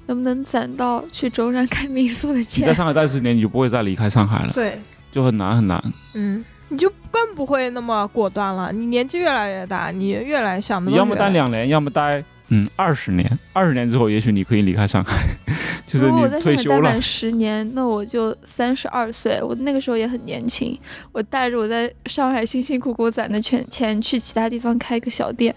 [0.06, 2.74] 能不能攒到去舟山开民宿的你在？
[2.74, 4.80] 上海待十年，你就不会再离开上海了，对，
[5.12, 5.80] 就很难很难。
[6.14, 8.72] 嗯，你就更不会那么果断了。
[8.72, 13.38] 你年纪越来越大，你越来想的你要么待两年，要么待嗯二十年。
[13.52, 15.26] 二十年之后，也许你可以离开上海，
[15.86, 17.02] 就是如果我在你退休了上海待满。
[17.02, 20.78] 十年，那我就三十二岁，我那个时候也很年轻，
[21.12, 25.54] 我带着我在上海辛辛苦苦攒的钱钱去其他地方开个小店。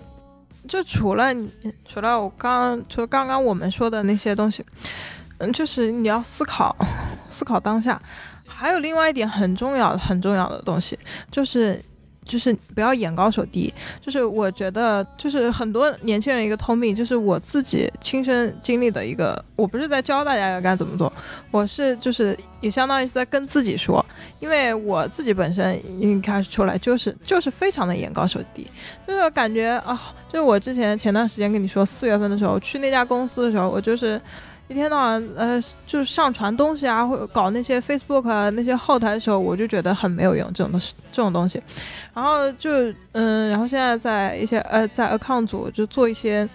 [0.67, 1.49] 就除了你，
[1.85, 4.63] 除了我刚除了刚刚我们说的那些东西，
[5.37, 6.75] 嗯，就是你要思考，
[7.27, 8.01] 思考当下。
[8.63, 10.97] 还有另外一点很重要、很重要的东西，
[11.29, 11.77] 就是
[12.25, 13.73] 就是不要眼高手低。
[13.99, 21.11] 就是我觉得，就是很多年轻人一个通病，就是我自己亲身经历的一个，我不是在教大家要该怎么做，
[21.51, 24.03] 我是就是也相当于是在跟自己说，
[24.39, 28.65] 因为我自己本身一开始出来就是 就是非常的眼高手低，
[29.05, 34.21] 就是感觉啊，就是我之前前段时间跟你说四月份的时候去那家公司的时候，我就是
[34.67, 41.61] 一天到晚呃就是上传东西啊，或者搞那些 Facebook 那些后台的时候，我就觉得很没有用这种东西这种东西。
[42.13, 42.69] 然后就
[43.11, 46.47] 嗯，然后现在在一些呃在 account 组就做一些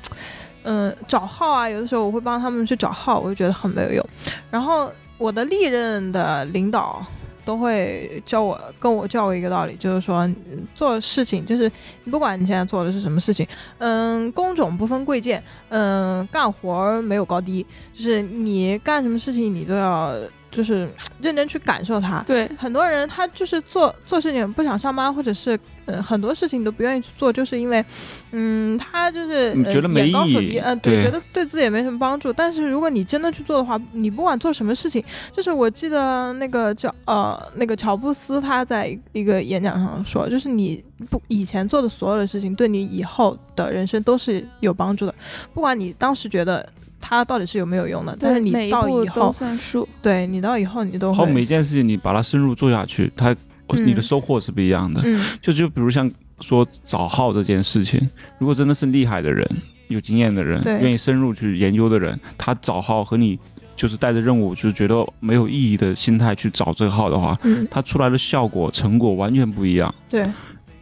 [0.64, 4.04] 嗯找号啊，有的时候我会帮他们去找号，我就觉得很没有用。
[4.50, 7.04] 然后我的历任的领导。
[7.48, 10.28] 都会教我跟我教我一个道理，就是说
[10.74, 11.64] 做事情就是
[12.04, 13.46] 你不管你现在做的是什么事情，
[13.78, 20.14] 嗯，工种不分贵贱，嗯，干活没有高低，就是你干什么事情你都要
[20.50, 20.88] 就是
[21.20, 22.22] 认真去感受它。
[22.26, 27.84] 对，很多人他就是做做事情不想上班，或者是呃很多事情都不愿意去做，就是因为，
[28.32, 32.32] 嗯，他就是、觉得没眼高手意义低，嗯、对，对觉得对自己也没什么帮助。
[32.32, 45.14] 但是如果你真的去做的话，你不管做什么事情，就是我记得那个叫呃那个乔布斯他在一一个演讲上说，就是你不以前做的所有的事情，对你以后的人生都是有帮助的，
[45.52, 46.66] 不管你当时觉得。
[47.00, 48.16] 它到底是有没有用的？
[48.18, 49.88] 但是你到以后，算数。
[50.02, 53.34] 对你到以后你都好，会，每件事情你把它深入做下去，它
[53.68, 55.00] 嗯你的收获是不一样的。
[55.04, 58.00] 嗯就就比如像说找号这件事情，
[58.38, 59.48] 如果真的是厉害的人、
[59.88, 63.38] 有经验的人、愿意深入去研究的人，他找号和你
[63.76, 69.94] 就是带着任务，就是觉得没有意义的心态去找这个号的话，嗯，他出来的效果成果完全不一样。
[70.08, 70.26] 对，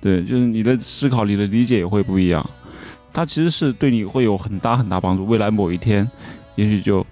[0.01, 2.49] 对，就是你的思考、你的理解也会不一样。
[3.17, 6.07] 它其实是对你会有很大很大帮助，未来某一天，
[6.55, 7.05] 也许就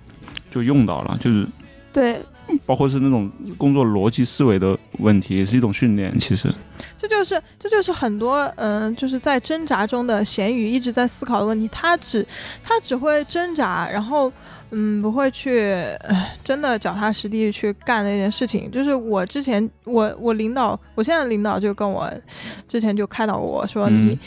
[0.50, 1.46] 就用到了，就是
[1.94, 2.20] 对，
[2.66, 6.14] 包括是那种工作逻辑思维的问题，也是一种训练。
[6.18, 6.52] 其实，
[6.98, 11.66] 这就是这就是很多嗯、就是在挣扎中的咸鱼一直在思考的问题。
[11.68, 12.26] 他只
[12.62, 14.30] 他只会挣扎，然后
[14.72, 18.70] 嗯不会去、呃、真的脚踏实地去干那件事情。
[18.70, 22.12] 就是我之前我我领导，我现在领导就跟我
[22.68, 24.18] 之前就开导我说嗯你。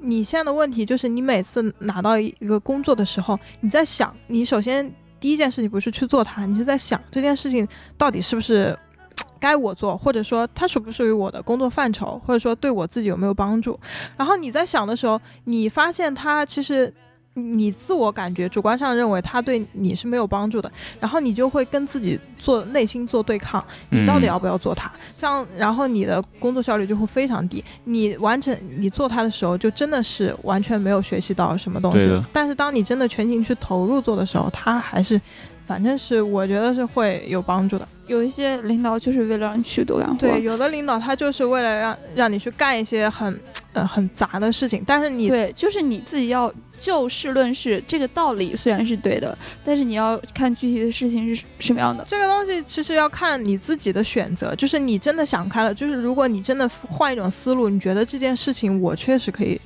[0.00, 7.66] 你现在的问题就是，你每次拿到一个工作的时候，你在想，你首先第一件事情不是去做它，你是在想这件事情
[7.98, 8.76] 到底是不是
[9.38, 13.78] 该我做，或者说它属不属于我的工作范畴，或者说对我自己有没有帮助。
[14.16, 16.92] 然后你在想的时候，你发现它其实
[17.34, 24.90] 你自我感觉主观上认为它对你是没有帮助的，然后你就会跟自己做内心做对抗，你到底要不要做它？
[25.16, 27.64] 这样，然后你的工作效率就会非常低。
[27.84, 32.22] 你完成你做它的时候，就真的是完全没有学习到什么东西。
[32.32, 35.20] 但是当你真的全情去投入做的时候，它还是，
[35.70, 37.86] 反正是我觉得是会有帮助的。
[38.08, 40.16] 有一些领导就是为了让你去多干活。
[40.16, 43.40] 对，有的领导他就是为了让让你去干一些很
[43.72, 52.04] 呃很杂的事情，但是你对，就是你自己要就事论事，这个道理虽然是对的，但是你要看具体的事情是什么样的。
[52.08, 59.60] 这个东西其实要看你自己的选择，就是你真的想开了，就是如果你真的换一种思路，你觉得这件事情我确实可以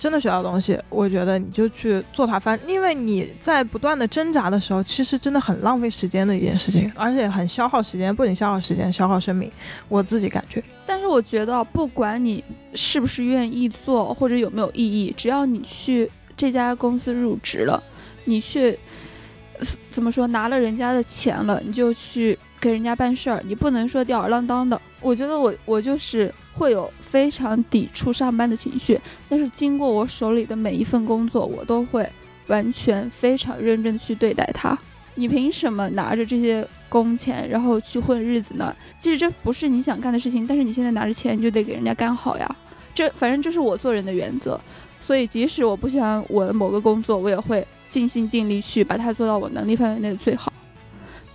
[0.00, 2.40] 真的学到东西，我觉得你就去做它。
[2.40, 9.52] 反正因为你在不断的挣扎的时候，其实真的很浪费时间的一件事情，而且很消耗时间，不仅消耗时间，消耗生命。
[9.88, 12.42] 我自己感觉，但是我觉得，不管你
[12.72, 17.82] 是不是愿意做，或者有没有意义，只要你去这家公司入职了，
[18.24, 18.78] 你去
[19.90, 24.80] 怎么说拿了人家的钱了，你就去给人家办事儿，你不能说吊儿郎当的。
[25.00, 32.08] 我觉得我我就是会有非常抵触上班的情绪，但是经过我手里的每一份工作，我都会
[32.48, 34.78] 完全非常认真去对待它。
[35.14, 38.74] 你凭什么拿着这些工钱，然后去混日子呢？
[38.98, 42.56] 即使这不是你想干的事情，但是你现在拿着钱，你就得给人家干好呀。
[42.94, 44.60] 这反正这是我做人的原则。
[45.00, 50.52] 所以即使我不喜欢我的某个工作，我也会尽心尽力去把它做到我能力范围内的最好。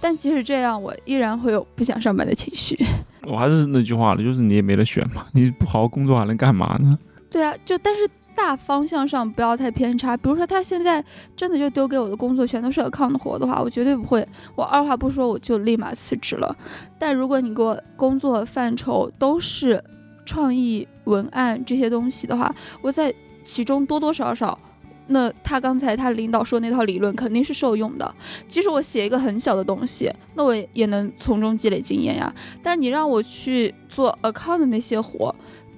[0.08, 2.78] 但即使这样，我依然会有不想上班的情绪。
[3.26, 6.96] 我还是那句话了，就是你也没得选嘛，你不好好工作还能干嘛呢？
[7.32, 10.16] 对啊，就但是大方向上不要太偏差。
[10.16, 11.04] 比如说他现在
[11.36, 14.24] 真的就丢给我的工作全都是 account 活的话，我绝对不会，
[14.56, 16.56] 我二话不说我就立马辞职了。
[17.00, 19.84] 但如果你给我工作范畴都是
[20.24, 22.54] 创意文案这些东西的话，
[22.84, 24.60] 我在其中多多少少。
[25.08, 28.16] 那他刚才他领导说那套理论肯定是受用的，
[28.48, 32.34] 即使我写一个很小的东西，那我也能从中积累经验呀。
[32.64, 35.34] 但你让我去做 account 的那些活，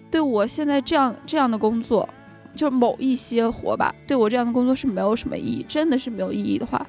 [0.09, 2.07] 对我现在这样这样的工作，
[2.55, 6.87] 就某一些活吧，对我这样的工作是没有什么意义，真的是没有意义的话，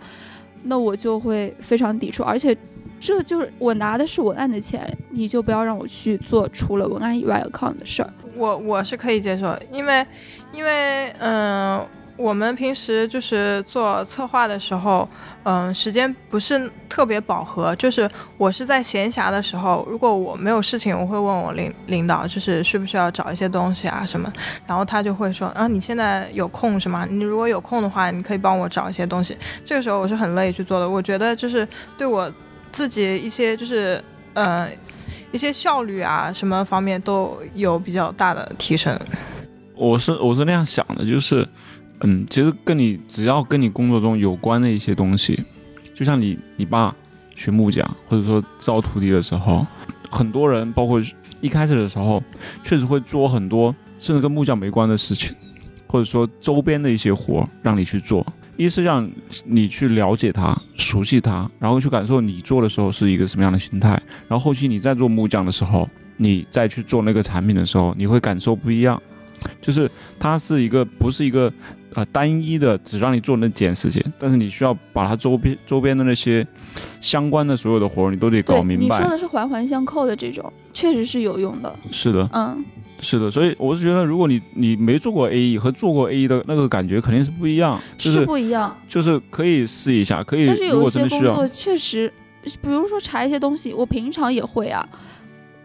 [0.63, 2.23] 那我就会非常抵触。
[2.23, 2.57] 而且，
[3.01, 8.13] 这就是我拿的是文案的钱，你就不要让我去做除了文案以外 account 的事儿。
[8.37, 10.07] 我我是可以接受，因为
[10.53, 11.85] 因为嗯、
[12.19, 15.09] 我们平时就是做策划的时候，
[15.45, 17.75] 嗯，时间不是特别饱和。
[17.77, 24.31] 就是我是在闲暇的时候，如果我没有事情，我会问我领领导，就是需不需要找一些东西啊什么，
[24.67, 27.07] 然后他就会说，啊，你现在有空是吗？
[27.09, 29.37] 你如果有空的话，你可以帮我找一些东西。
[29.65, 30.91] 这个时候我是很乐意去做的。
[30.91, 31.67] 我觉得就是
[31.97, 32.31] 对我
[32.73, 34.03] 自己一些就是
[34.35, 34.69] 呃
[35.31, 38.99] 一些效率啊什么方面都有比较大的提升。
[39.77, 41.47] 我是我是那样想的，就是，
[42.01, 45.43] 嗯，其实跟你只要跟你工作中有关的一些东西，
[45.95, 46.95] 就像你你爸
[47.35, 49.67] 学木匠或者说招徒弟的时候，
[50.11, 51.03] 很多人包括
[51.41, 52.23] 一开始的时候，
[52.63, 55.35] 确实会做很多甚至跟木匠没关的事情，
[55.87, 58.27] 或者说周边的一些活让你去做。
[58.57, 59.09] 一是让
[59.45, 63.91] 你去了解他、熟悉他，然后去感受你做的时候是一个什么样的心态，
[64.27, 69.01] 然后后期你再做木匠的时候，你再去做那个产品的时候，你会感受不一样。
[69.63, 69.89] 就是
[70.19, 71.53] 它是一个不是一个
[71.95, 76.47] 呃单一的只让你做那件事情，但是你需要把它周边周边的那些
[77.01, 78.99] 相关的所有的活儿你都得搞，明白。
[78.99, 81.75] 你说的是环环相扣的这种，确实是有用的。
[81.91, 82.65] 是的，嗯，
[83.01, 88.77] 是的，所以我是觉得，如果你你没做过 AE 和做过 AE 的那个感觉肯定是不一样，就是不一样。
[88.89, 92.13] 就是可以试一下，可以但是有一些工作，确实，
[92.61, 94.87] 比如说查一些东西，我平常也会啊。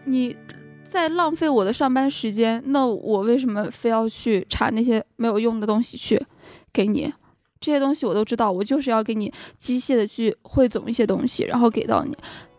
[0.06, 0.36] 你
[0.94, 6.24] 在浪费我的上班时间，那我为什么非要去查那些没有用的东西去
[6.72, 7.12] 给你？
[7.60, 12.16] 这些东西我都知道，我就是要给你机械的去汇总一些东西，然后给到你，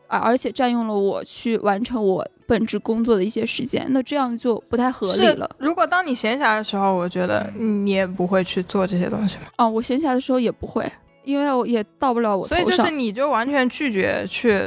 [0.08, 9.44] 而而且占用了我去完成我本职工作的一些时间，那这样就不太合理了。，如果当你闲暇的时候，我觉得你也不会去做这些东西吧。
[9.56, 10.86] 啊，我闲暇的时候也不会，
[11.24, 12.66] 因为我也到不了我头上。
[12.66, 14.60] 所以就是你就完全拒绝去，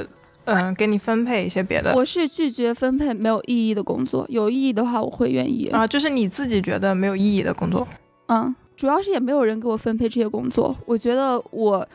[0.50, 5.68] 嗯、给你分配一些别的我是拒绝分配没有意义的工作，有意义的话我会愿意。
[5.68, 7.86] 啊，就是你自己觉得没有意义的工作。
[8.28, 10.74] 嗯，主要是也没有人给我分配这些工作。
[10.86, 11.86] 我觉得我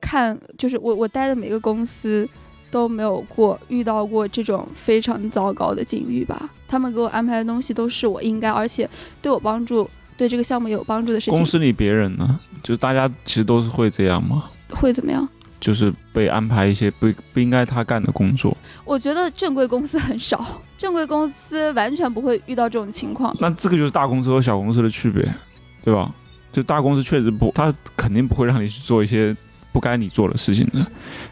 [0.00, 2.28] 看就是我我待的每个公司
[2.70, 6.50] 都没有过遇到过这种非常糟糕的境遇吧。
[6.66, 8.88] 他们给我安排的东西都是我应该，而且
[9.20, 9.88] 对我帮助。
[10.14, 15.26] 对这个项目有帮助的事情公司里别人呢，就大家其实都是会这样吗，会怎么样？
[15.62, 18.54] 就是被安排一些不不应该他干的工作。
[18.84, 20.44] 我觉得正规公司很少，
[20.76, 23.34] 正规公司完全不会遇到这种情况。
[23.38, 25.22] 那这个就是大公司和小公司的区别，
[25.84, 26.12] 对吧？
[26.52, 29.34] 就大公司确实不，他肯定不会让你去做一些
[29.72, 30.84] 不该你做的事情的，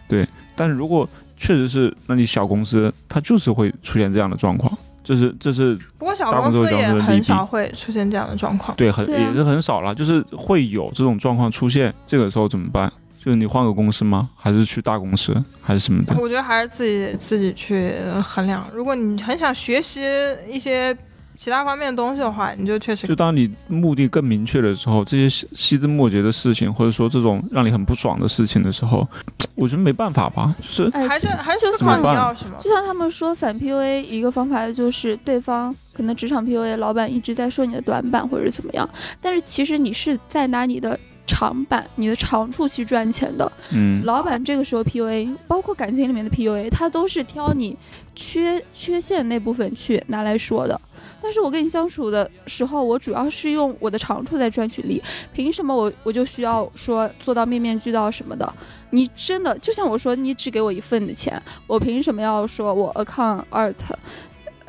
[0.08, 0.26] 对。
[0.54, 4.72] 但是如果确实是，那你小公司它就是会出现这样的状况，
[5.02, 8.76] 这是这是不过小公司也很少会出现这样的状况。
[8.76, 12.92] 对很对啊也是很少了，就是会有这种状况出现，这个时候怎么办？
[13.22, 14.30] 就是你换个公司吗？
[14.34, 16.16] 还是去大公司，还是什么的？
[16.18, 17.92] 我觉得还是自己自己去
[18.24, 18.66] 衡量。
[18.74, 20.00] 如果你很想学习
[20.48, 20.96] 一些
[21.36, 29.06] 其他方面的东西的话，你就确实就当你目的更明确的时候，这些细细枝末节的事情，或者说这种让你很不爽的事情的时候，
[29.54, 32.56] 我觉得没办法吧，就是哎，还是还是就思考你怎么办要什么。
[32.58, 38.88] 就像他们说反 PUA 一个方法就是对方可能职场 PUA 老板一直在说你的短板或者怎么样，
[39.20, 40.98] 但是其实你是在拿你的
[41.30, 43.50] 长板、你的长处去赚钱的。
[43.72, 47.76] 嗯，老板这个时候 PUA，包括感情里面的 PUA，他都是挑你
[48.16, 50.78] 缺缺陷那部分去拿来说的。
[51.22, 55.00] 但是我跟你相处的时候，我主要是用我的长处在赚取利，
[55.32, 58.52] 凭什么我我就需要说做到面面俱到什么的？
[58.90, 63.74] 你真的就像我说，你只给我一份的钱，我凭什么要说我 account art，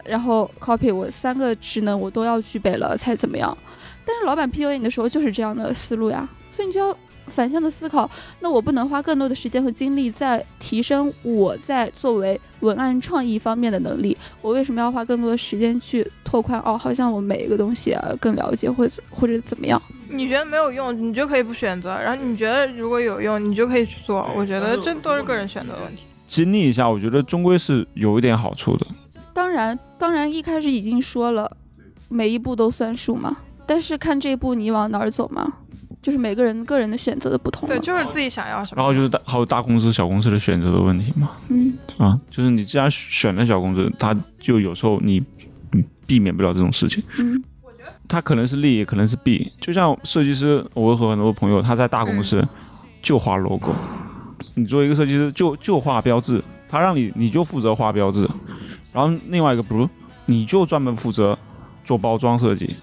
[0.05, 3.57] 然后 copy 我三个职能我都要具备了才怎么样？
[4.03, 6.27] 但是老板 PUA 你的时候就是这样的思路呀，
[6.61, 6.95] 所以你就要
[7.25, 8.07] 反向的思考，
[8.39, 16.61] 那我不能花更多的时间和精力在提升我在作为文案创意方面的能力，我为什么要花更多的时间去拓宽？
[16.63, 19.81] 哦，好像我每一个东西啊更了解，或者或者怎么样？
[20.07, 24.29] 你觉得没有用，你就可以不选择；然后你觉得如果有用，你就可以去做。
[24.35, 26.03] 我觉得这都是个人选择的问题。
[26.27, 28.85] 经历一下，我觉得终归是有一点好处的。
[29.33, 31.57] 当然，当然一开始已经说了，
[32.07, 33.37] 每一步都算数嘛。
[33.65, 35.53] 但是看这一步你往哪儿走嘛，
[36.01, 37.67] 就是每个人个人的选择的不同。
[37.67, 38.81] 对，就是自己想要什么。
[38.81, 45.23] 然后就是大还有大公司、小公司的选择的问题嘛，嗯，啊，就是你既然选了小公司，它就有时候你
[45.71, 47.03] 你避免不了这种事情。
[47.17, 47.43] 嗯
[48.07, 49.49] 它可能是利，也可能是弊。
[49.61, 52.45] 就像设计师，我和很多朋友他在大公司
[53.01, 53.71] 就画 logo，、
[54.55, 58.27] 你作为一个设计师就就画标志，他让你你就负责画标志，
[58.91, 59.87] 然后另外一个不，
[60.25, 61.37] 你就专门负责
[61.85, 62.75] 做包装设计，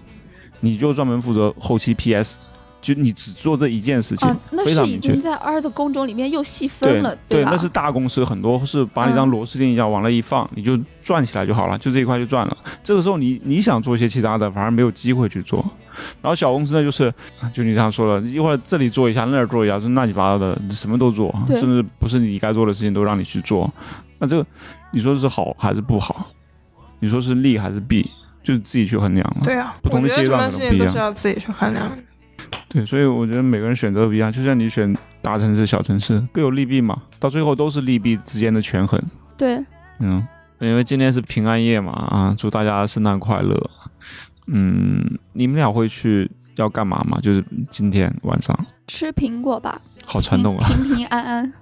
[0.60, 2.38] 你就专门负责后期 PS，
[2.80, 5.20] 就你只做这一件事情，啊，那是已经。
[5.20, 7.50] 在 R 的工种里面又细分了，对，吧？
[7.50, 12.56] 那是大公司，很多是把你当嗯螺丝钉一样往那一放，你就转起来就好了，就这一块就转了。
[12.82, 15.58] 这个时候你你想做一些其他的，反而没有机会去做。
[16.22, 17.12] 然后小公司呢，就是
[17.52, 23.68] 就你这样说了，一会儿这里做一下，那儿做一下，就乱七八糟的，什么都做，甚至不是你该做的事情都让你去做。
[24.20, 24.46] 那这个
[24.92, 26.28] 你说是好还是不好？
[27.00, 28.08] 你说是利还是弊？
[28.44, 29.40] 就是自己去衡量了。
[29.42, 31.90] 对啊，不同的我觉得阶段什么事情都可能不一样是要自己去衡量。
[32.68, 39.00] 对，所以我觉得每个人选择不一样，就像你选大城市、小城市各有利弊嘛，到最后都是利弊之间的权衡。
[39.36, 39.64] 对，
[40.00, 40.26] 嗯，
[40.58, 43.70] 因为今天是平安夜嘛，啊，祝大家圣诞快乐。
[44.46, 47.18] 嗯，你们俩会去要干嘛吗？
[47.22, 50.68] 就是今天晚上，吃苹果吧，好传统啊。
[50.68, 51.52] 平平安安。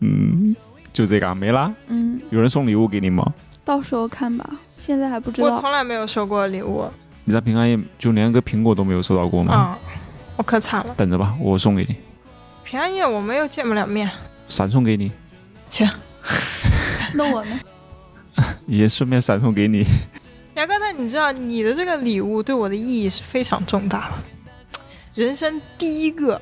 [0.00, 0.54] 嗯，
[0.92, 1.72] 就这个啊没啦。
[1.88, 3.32] 嗯，有人送礼物给你吗？
[3.64, 5.48] 到时候看吧，现在还不知道。
[5.48, 6.84] 我从来没有收过礼物，
[7.24, 9.76] 你在平安夜就连个苹果都没有收到过吗？
[9.82, 9.98] 嗯，
[10.36, 10.94] 我可惨了。
[10.96, 11.96] 等着吧，我送给你，
[12.64, 14.10] 平安夜我们又见不了面，
[14.48, 15.10] 闪送给你，
[15.70, 15.88] 行。
[17.14, 17.60] 那我呢？
[18.66, 19.86] 也顺便闪送给你。
[20.54, 24.14] 牙哥，那你知道你的这个礼物对我的意义是非常重大的，
[25.14, 26.40] 人生第一个。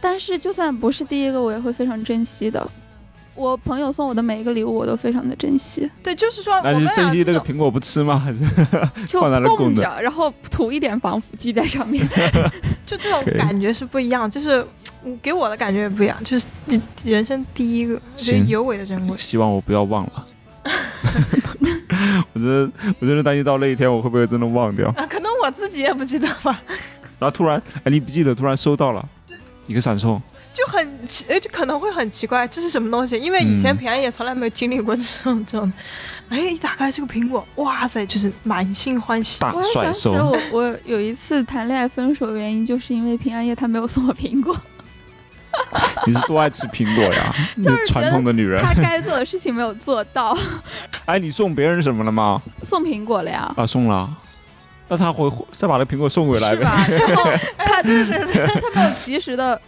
[0.00, 2.70] 但是就算不是第一个，我也会非常珍惜的。
[3.34, 8.18] 我朋友送我的每一个礼物，我都非常的珍惜，对，就是说我们那你珍惜俩这个苹果不吃吗？
[8.22, 8.38] 还是
[9.06, 12.06] 就放在那供着然后涂一点防腐剂在上面。
[12.84, 14.64] 就这种感觉是不一样，就是
[15.04, 16.46] 嗯给我的感觉也不一样，就是
[17.04, 19.16] 人生第一个，就是行尤为的珍贵。
[19.16, 20.26] 希望我不要忘了。
[22.32, 24.88] 我真的，我真的担心到那一天我会不会真的忘掉。
[24.90, 26.60] 啊，可能我自己也不记得吧，
[27.18, 29.08] 然后突然，哎，你不记得，突然收到了
[29.66, 30.20] 一个闪送，
[30.52, 33.16] 就很奇，呃，就可能会很奇怪，这是什么东西？
[33.18, 35.72] 因为以前嗯平安夜从来没有经历过这种这种，
[36.28, 39.38] 哎，一打开这个苹果，哇塞，就是满心欢喜。
[39.42, 40.24] 我还想起了。
[40.24, 44.54] 我，我有一次谈恋爱分手的原因，就是因为平安夜他没有送我苹果，
[46.06, 47.34] 你是多爱吃苹果呀？
[47.56, 48.62] 你就是传统的女人。
[48.62, 50.36] 他该做的事情没有做到，
[51.06, 52.40] 哎，你送别人什么了吗？
[52.62, 53.52] 送苹果了呀。
[53.56, 54.14] 啊，送了。
[54.88, 56.86] 那他回再把那苹果送回来呗。
[56.88, 57.06] 是吧？
[57.06, 57.24] 然后
[57.56, 59.58] 他他没有及时的，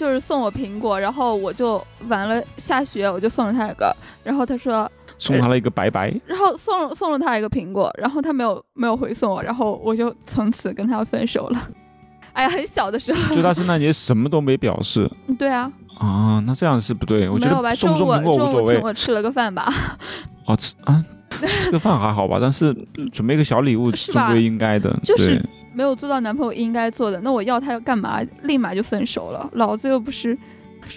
[0.00, 3.94] 就是送我苹果，然后我就完了下学我就送了他一个，
[4.24, 6.10] 然后他说，送他了一个拜拜。
[6.24, 11.68] 然后送了送了他一个苹果，然后他没有没有回送我，然后我就从此跟他分手了。
[12.32, 15.06] 哎呀，很小的时候，就他圣诞节什么都没表示
[15.38, 17.28] 对啊，啊，那这样是不对。
[17.28, 17.46] 我觉？
[17.62, 18.80] 得送中午不送苹果无所谓中午请。
[18.80, 19.70] 我吃了个饭吧，
[20.48, 21.04] 哦，吃啊，
[21.46, 22.74] 吃个饭还好吧，但是
[23.12, 24.98] 准备个小礼物是吧终归应该的。
[25.04, 25.42] 就是对
[25.72, 28.20] 没有做到男朋友应该做的，那我要他要干嘛？
[28.42, 30.36] 立马就分手了，老子又不是。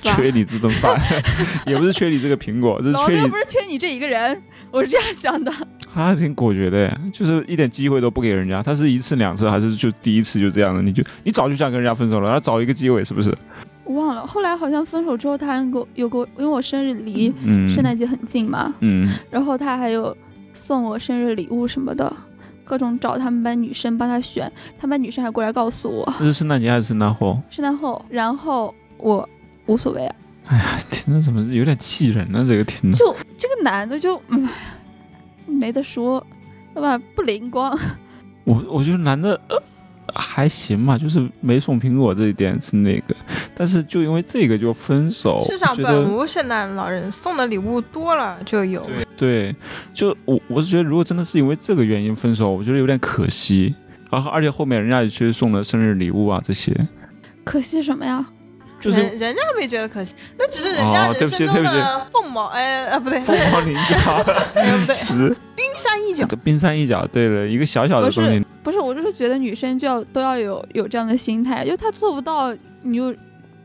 [0.02, 0.98] 缺你这顿饭，
[1.68, 3.36] 也不是缺你这个苹果，这是缺你老子又不。
[3.36, 5.52] 是缺你这一个人，我是这样想的。
[5.94, 8.64] 他还挺果决的耶，就是一点机会都不给人家。
[8.64, 10.82] 他是一次两次，还是就第一次就这样的？
[10.82, 13.32] 你就你早就想跟人家分手了，然后找一个机会，是不是？
[13.84, 20.16] 我忘了，后来好像分手之后，他还给我有个，因为我生日离嗯，圣诞节很近嘛，嗯，然后他还有
[20.54, 22.12] 送我生日礼物什么的，
[22.64, 27.40] 各种找他们班女生帮他选，他们班女生还过来告诉我这是圣诞节还是圣诞后？
[27.50, 29.28] 圣诞后，然后我
[29.66, 30.16] 无所谓啊，
[30.48, 32.46] 哎呀，听着怎么有点气人呢？
[32.48, 34.48] 这个听着，就这个男的就嗯
[35.46, 36.26] 没得说，
[36.74, 36.98] 对吧？
[37.16, 37.78] 不灵光，
[38.44, 39.62] 我我觉得男的呃
[40.14, 43.16] 还行嘛，就是没送苹果这一点是那个，
[43.56, 48.86] 但是就因为这个就分手，世上本无圣诞老人，送的礼物多了就有。
[48.86, 49.56] 对对，
[49.94, 53.74] 就我我是觉得如果真的是因为这个原因分手，我觉得有点可惜。
[54.12, 56.72] 然后而且后面人家也去送了生日礼物啊这些，
[57.44, 58.24] 可惜什么呀？
[58.84, 63.96] 就是人人家没觉得可惜，那只是人家哦对人生中不起对不起的凤毛，哎啊不对，凤毛麟角，
[64.56, 64.96] 哎不对，
[65.56, 66.26] 冰山一角。
[66.28, 67.08] 这冰山一角。
[67.08, 73.16] 对了，一个小小的不是东西，不是，我就是觉得女生就要都要有有这样的心态，就她做不到，你就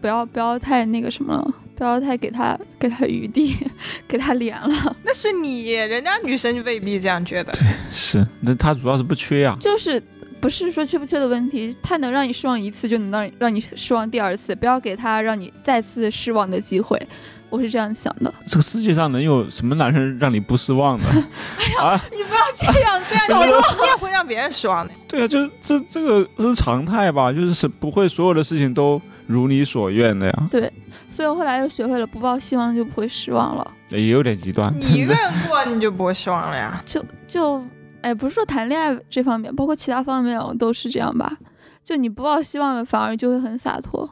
[0.00, 3.56] 不要不要太那个什么了，不要太给她给她余地，
[4.06, 4.96] 给她脸了。
[5.02, 7.52] 那是你，人家女生就未必这样觉得。
[7.52, 10.00] 对是，那她主要是不缺呀、就是
[10.40, 17.00] 不是说缺不缺的问题，他能让你失望一次，就能让让你失望第二次，不要给他让你再次失望的机会。
[17.50, 18.32] 我是这样想的。
[18.46, 21.06] 这个世界上能有什么男人让你不失望的？
[21.80, 24.92] 啊，你不要这样，对啊， 你也你也会让别人失望的。
[25.08, 30.70] 对啊，就是这这个是常态吧，就是是不会所有的事情都如你所愿的呀，对
[31.10, 33.72] 所以我后来又学会了不抱希望就不会失望了。
[33.88, 34.70] 也有点极端。
[34.78, 36.82] 你一个人过你就不会失望了呀。
[36.84, 37.66] 就就
[38.02, 41.36] 哎，不是说谈恋爱这方面，包括其他方面都是这样吧。
[41.82, 44.08] 就你不抱希望了，反而就会很洒脱。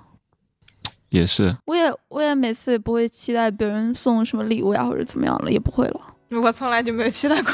[1.10, 6.00] 也是，我也我也每次也不会期待别人送什么礼物呀，或者怎么样了，也不会了。
[6.30, 7.52] 我从来就没有期待过。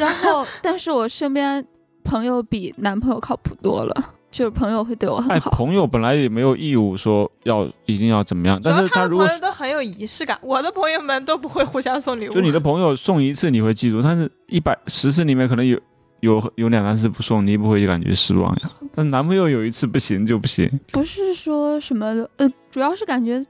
[0.00, 1.64] 然后，但是我身边
[2.02, 5.50] 朋友比男朋友靠谱多了，就是朋友会对我哎，很好。
[5.52, 12.32] 朋友本来也没有义务说要一定要怎么样，但是他如果朋友都很有仪式感，我的朋友们都不会互相送礼物。
[12.34, 15.80] 就你的朋友送一次你会记住，但是一百十次里面可能有
[16.20, 18.70] 有有两三次不送，你不会感觉失望呀？
[18.94, 20.70] 但男朋友有一次不行就不行。
[20.92, 22.06] 不是说什么，
[22.36, 23.42] 呃，主要是感觉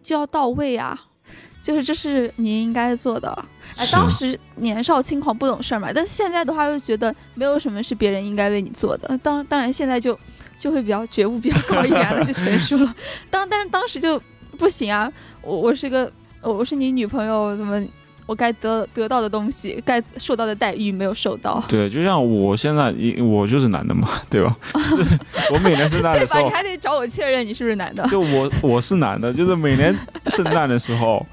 [0.00, 0.98] 就要到位啊，
[1.62, 3.44] 就是这是你应该做的。
[3.80, 9.18] 哎，当时年少轻狂不懂事儿嘛，但是现在的话又觉得没有什么是别人应该为你做的。
[9.22, 10.18] 当当然现在就
[10.58, 12.94] 就会比较觉悟比较高一点了，就成熟了。
[13.30, 14.20] 当但是当时就
[14.58, 15.10] 不行啊，
[15.40, 16.12] 我我是个
[16.42, 17.82] 我我是你女朋友，怎么
[18.26, 24.56] 我该得得到的东西，该受到的待遇没有受到，对，就像我现在，一我就是男的嘛， 对吧？
[24.72, 25.18] 就 是
[25.52, 26.20] 我每年圣诞对吧？
[26.20, 28.06] 的时候你，还得找我确认你是不是男的。
[28.08, 31.26] 就我我是男的，就是每年圣诞的时候，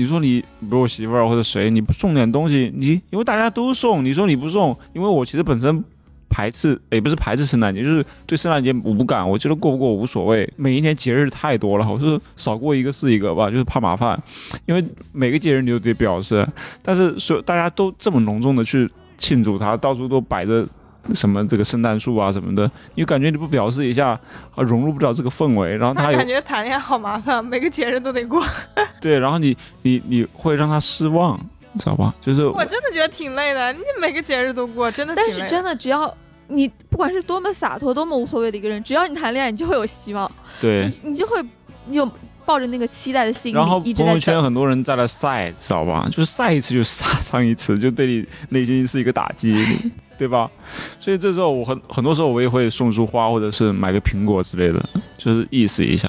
[0.00, 5.84] 你说你比如我媳妇儿或者谁，你不送点东西，你因为大家都送，你说你不送，因为我其实本身
[6.30, 10.50] 排斥，也不是排斥圣诞节，就是对圣诞节无感，我觉得过不过无所谓。
[10.56, 14.18] 每一年节日太多了，我是少过一个是一个吧，就是怕麻烦，
[14.64, 14.82] 因为
[15.12, 16.48] 每个节日你都得表示，
[16.80, 20.66] 但是所大家都这么隆重的去庆祝它，到处都摆着。
[21.14, 24.08] 什么这个圣诞树啊什么的，你感觉你不表示一下，
[24.54, 28.44] 啊融入不了这个氛围，然后他感觉谈恋爱好麻烦，每个节日都得过。
[29.00, 31.38] 对，然后你你你会让他失望，
[31.78, 32.14] 知道吧？
[32.20, 35.38] 就是我真的觉得挺累的，你每个节日都过，真的挺累的。
[35.38, 36.14] 但是真的，只要
[36.48, 40.30] 你不管是多么洒脱、多么无所谓的一个人，只要你谈恋爱，你就会有希望，
[40.60, 40.86] 对。
[41.02, 41.42] 你你就会
[41.88, 42.08] 有
[42.50, 44.42] 抱着那个期待的心然后一直在朋友圈。
[44.42, 46.08] 很多人在那晒，知道吧？
[46.10, 49.54] 就是晒一次就杀上一次，就对你内心是一个打击，
[50.18, 50.50] 对吧？
[50.98, 54.84] 所以这时候我很很多时候我也会送束花，或者是买个苹果之类的，
[55.16, 56.08] 就是意思一下。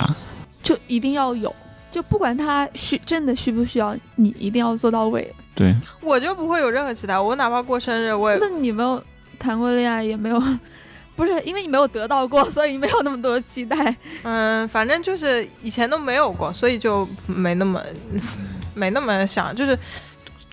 [0.64, 1.54] 就一定要有，
[1.92, 5.32] 就不管他需真的需不需要，你一定要做到位。
[5.54, 9.00] 对，我就不会有任何期待，我哪怕过生日，我也那你没有
[9.38, 10.42] 谈过恋爱，也没有，
[11.22, 13.96] 不是因为你没有得到过，所以你没有那么多期待。
[14.24, 17.80] 嗯，反正就是以前都没有过，所以就没那么
[18.74, 19.78] 没那么想，就是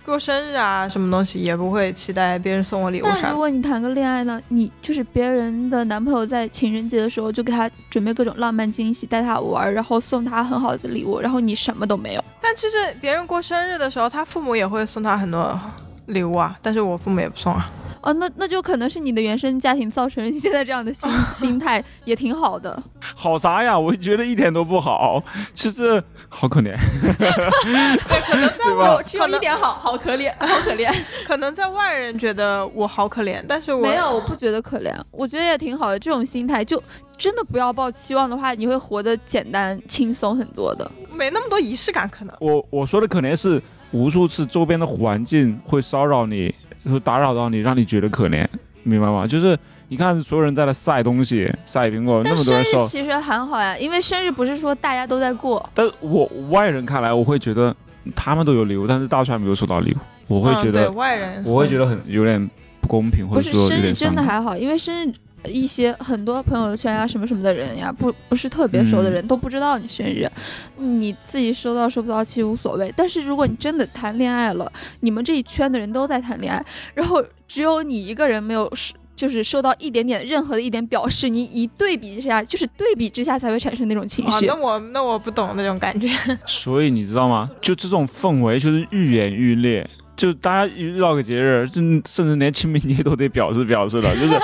[0.04, 3.06] 过生日啊，什么东西也不会期待别人送我礼物。
[3.06, 12.22] 但如果你谈个恋爱呢，你就是别人的男朋友在情人节的时候就给他准备各种浪漫惊喜，带他玩，然后送他很好的礼物，然后你什么都没有。
[12.42, 15.58] 但其实别人过生日的时候，他父母也会送他很多
[16.04, 17.70] 礼物啊，但是我父母也不送啊。
[18.01, 22.80] 哦，那那就可能是你的原生家庭造成了你现在这样的心 心态，也挺好的。
[23.01, 23.78] 好啥呀？
[23.78, 25.22] 我觉得一点都不好，
[25.53, 26.76] 其实好可怜，
[27.18, 30.92] 对，可能在我只有一点好，好可怜，好可怜。
[31.26, 35.99] 可能在外人觉得我好可怜，但是我没有，我不觉得可怜，我觉得也挺好的。
[35.99, 36.82] 这种心态就
[37.16, 40.90] 真的不要抱期望的话，你会活得简单轻松很多的。
[41.12, 42.34] 没那么多仪式感，可能。
[42.40, 46.67] 我我说的可怜是无数次周边的环境会骚扰你，会
[47.04, 48.46] 打扰到你，让你觉得可怜，
[48.82, 49.26] 明白吗？
[49.26, 49.58] 就是
[49.88, 57.74] 你看所有人在那晒东西，晒苹果，那么多人收，日其实很好呀，因为生日不是说大家都在过，但我外人看来，我会觉得
[58.14, 59.98] 他们都有礼物，但是大帅没有收到礼物，
[60.34, 62.50] 我会觉得，外人，我会觉得很有点
[62.80, 63.92] 不公平，或者说有生日。
[63.92, 65.12] 真的还好，因为生日
[65.45, 70.30] 一些很多朋友圈呀、什么什么的人呀，不不是特别熟的人、都不知道你生日，
[70.76, 72.93] 你自己收到收不到其实无所谓。
[72.97, 74.70] 但是如果你真的谈恋爱了，
[75.01, 76.64] 你们这一圈的人都在谈恋爱，
[76.95, 78.95] 然后只有你一个人没有收。
[79.18, 84.47] 就是收到一点点任何的一点表示，你一对比之下，就是对比之下才会产生那种情啊，绪。
[84.47, 86.09] 那我那我不懂那种感觉。
[86.47, 87.51] 所以你知道吗？
[87.61, 89.84] 就这种氛围就是愈演愈烈。
[90.16, 94.41] 就大家一遇到个节日，就甚至连清明节都得表示表示了，就是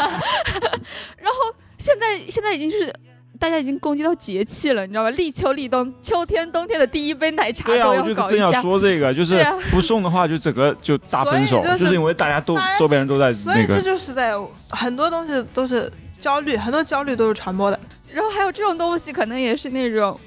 [1.16, 2.92] 然后现在现在已经是
[3.38, 5.10] 大家已经攻击到节气了，你知道吧？
[5.10, 8.62] 立秋立冬，秋天冬天的第一杯奶茶对啊，都我就正要搞一下。
[8.62, 14.32] 说这个，就 是不送的话，就整个就大分手，就是就是因为大家都周边人都在所以这，就是在
[14.70, 17.78] 很多东西都是焦虑，很多焦虑都是传播的。
[18.12, 20.18] 然后还有这种东西，可能也是那种，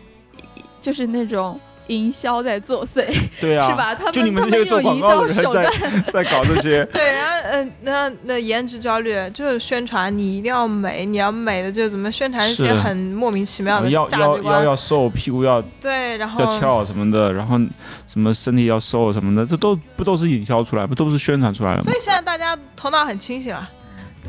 [0.80, 3.06] 就是那种营销在作祟，
[3.40, 3.74] 对啊，是？
[3.76, 3.96] 吧？
[3.96, 5.66] 他就你们他们这些做们一种营广告的人销手段，
[6.12, 14.66] 在在搞这些， 对，然后嗯，那那颜值焦虑就是宣传你一定要美，你要美的就怎么宣传一些很莫名其妙的腰腰腰价值观。
[14.66, 17.58] 要瘦，屁股要对，然后要翘什么的，然后
[18.06, 21.94] 什么身体要瘦什么的，这都不都是营销出来，不都是宣传出来的吗所？
[21.94, 23.70] 以现在大家头脑很清醒了。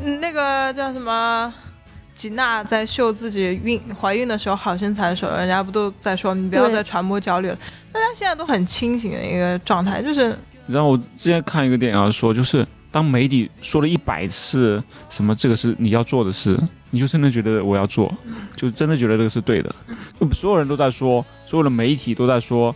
[0.01, 1.53] 嗯，那个叫什么？
[2.19, 7.57] 吉娜在秀自己孕怀孕的时候好身材的时候，人家不都在说你不要再传播焦虑了？
[7.93, 10.37] 大家现在都很清醒的一个状态，就是
[10.67, 16.59] 然后我之前看一个电影啊，说就是当媒体说了一百次什么这个是你要做的事，
[16.89, 18.13] 你就真的觉得我要做，
[18.53, 19.73] 就真的觉得这个是对的。
[20.19, 22.75] 就所有人都在说，所有的媒体都在说，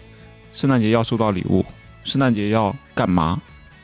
[0.53, 1.65] 圣诞节要收到礼物，
[2.05, 3.41] 圣诞节要干嘛，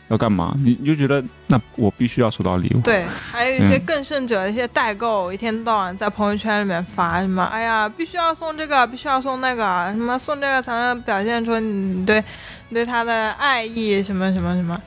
[0.10, 2.81] 要干嘛，你你就觉得那我必须要收到礼物。
[2.81, 12.23] 对，还有一些嗯更甚者，一些代购一天到晚在朋友圈里面发什么，哎呀，必须要送这个，必须要送那个，什么送这个才能表现出你对
[12.69, 14.80] 你对他的爱意，什么什么什么，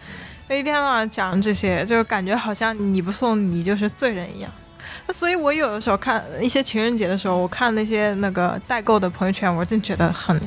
[0.51, 4.51] 一天到晚讲这些，就感觉好像你不送你就是罪人一样。
[5.12, 10.40] 所以我有的时候看一些情人节的时候，我看那些那个代购的朋友圈，我真觉得很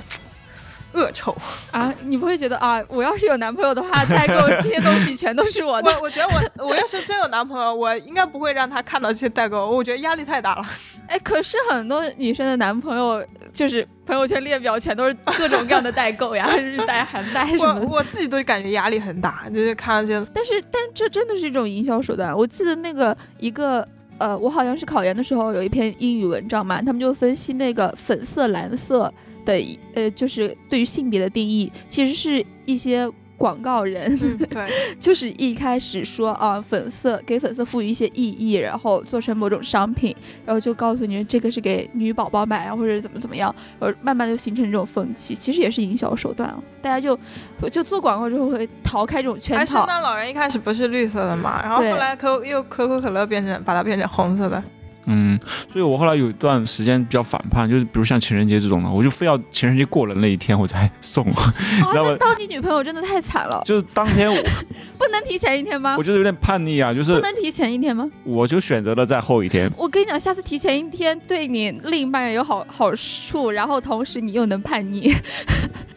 [0.96, 1.36] 恶臭。
[1.72, 5.92] 啊，你不会觉得啊，我要是有男朋友的话，代购这些东西全都是我的。
[5.92, 6.28] 我我觉得
[6.58, 10.66] 我我要是真有男朋友，我应该不会让他看到这些代购，我觉得压力太大了。
[11.08, 13.24] 哎，可是很多女生的男朋友
[13.54, 17.82] 就是朋友圈列表全都是各种各样的代购呀， 日代、韩代什么的。
[17.82, 22.36] 我我自己都感觉压力很大，就是看到这些，但是，但是这真的是一种营销手段。
[22.36, 29.14] 我记得那个一个呃，我好像是考研的时候有一篇英语文章嘛，他们就分析那个粉色、蓝色
[29.46, 29.62] 的
[29.94, 40.16] 呃，就是对于性别的定义，其实是一些广告人，嗯， 对，就是一开始说啊，粉色给粉色赋予一些意义，然后做成某种商品，
[40.46, 46.58] 然后就告诉你这个是给女宝宝买啊，或者怎么怎么样，呃慢慢就形成这种风气，其实也是营销手段啊。
[46.82, 47.20] 大家就
[47.70, 49.86] 就做广告之后会逃开这种圈套，圣。
[49.86, 54.64] 诞老人一开始不是绿色的嘛，然后后来可又可口可乐变成把它变成红色的，
[55.06, 61.54] 嗯，所以我后来有一段时间比较反叛，就是比如像情人节这种的，我就非要情人节过了那一天我才送，啊，
[61.94, 64.36] 那当你女朋友真的太惨了，就是当天我
[64.98, 66.04] 不能提前一天吗我？
[66.04, 68.10] 就是有点叛逆啊，就是不能提前一天吗？
[68.24, 75.14] 我就选择了在后一天，我跟你讲，下次提前一天对你另一半也有好好处，然后同时你又能叛逆。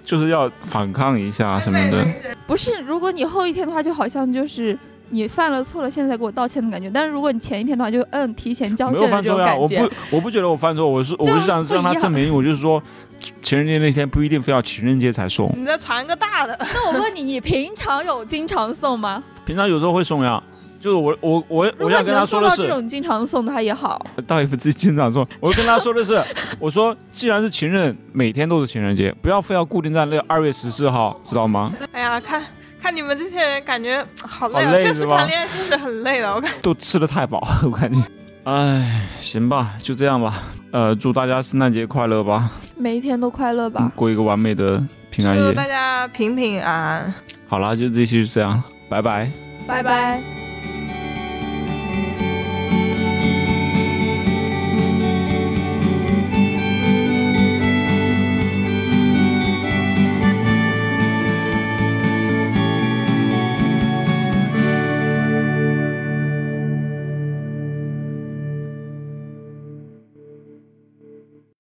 [0.05, 2.02] 就是要反抗一下什么的。
[2.47, 4.76] 不是，如果你后一天的话，就好像就是
[5.10, 6.90] 你犯了错了，现在才给我道歉的感觉。
[6.90, 9.89] 但是如果你前一天的话，就嗯提前交没歉的这种有犯错呀，我觉。
[10.10, 12.82] 不我不觉得我犯错，我是我是想让他一样证明，我就是说
[13.43, 19.22] 情人节那天不一定非要情人节才送，你再传个大的， 那我问你，你平常有经常送吗？
[19.44, 20.43] 平常有时候会送呀。
[20.80, 24.01] 就是我我我如果我想跟他说的是，到这种经常送的话也好。
[24.28, 26.22] 倒也不至于经常送， 我跟他说的是，
[26.60, 31.72] 我说既然是情人，每天都是情人节，不要非要固定在那个二月十四号，知道吗？
[31.90, 32.40] 哎呀，看
[32.81, 38.01] 看你们这些人，感觉 好累好啊，确实谈恋爱确实很累的，我感觉都吃的太饱，我感觉。
[38.45, 40.43] 哎，行吧，就这样吧。
[40.71, 43.91] 呃，祝大家圣诞节快乐吧，每一天都快乐吧。
[43.95, 45.43] 过一个完美的平安夜。
[45.43, 47.15] 祝大家平平安安。
[47.47, 49.31] 好啦，就这期就这样了，拜拜。
[49.67, 50.48] 拜拜。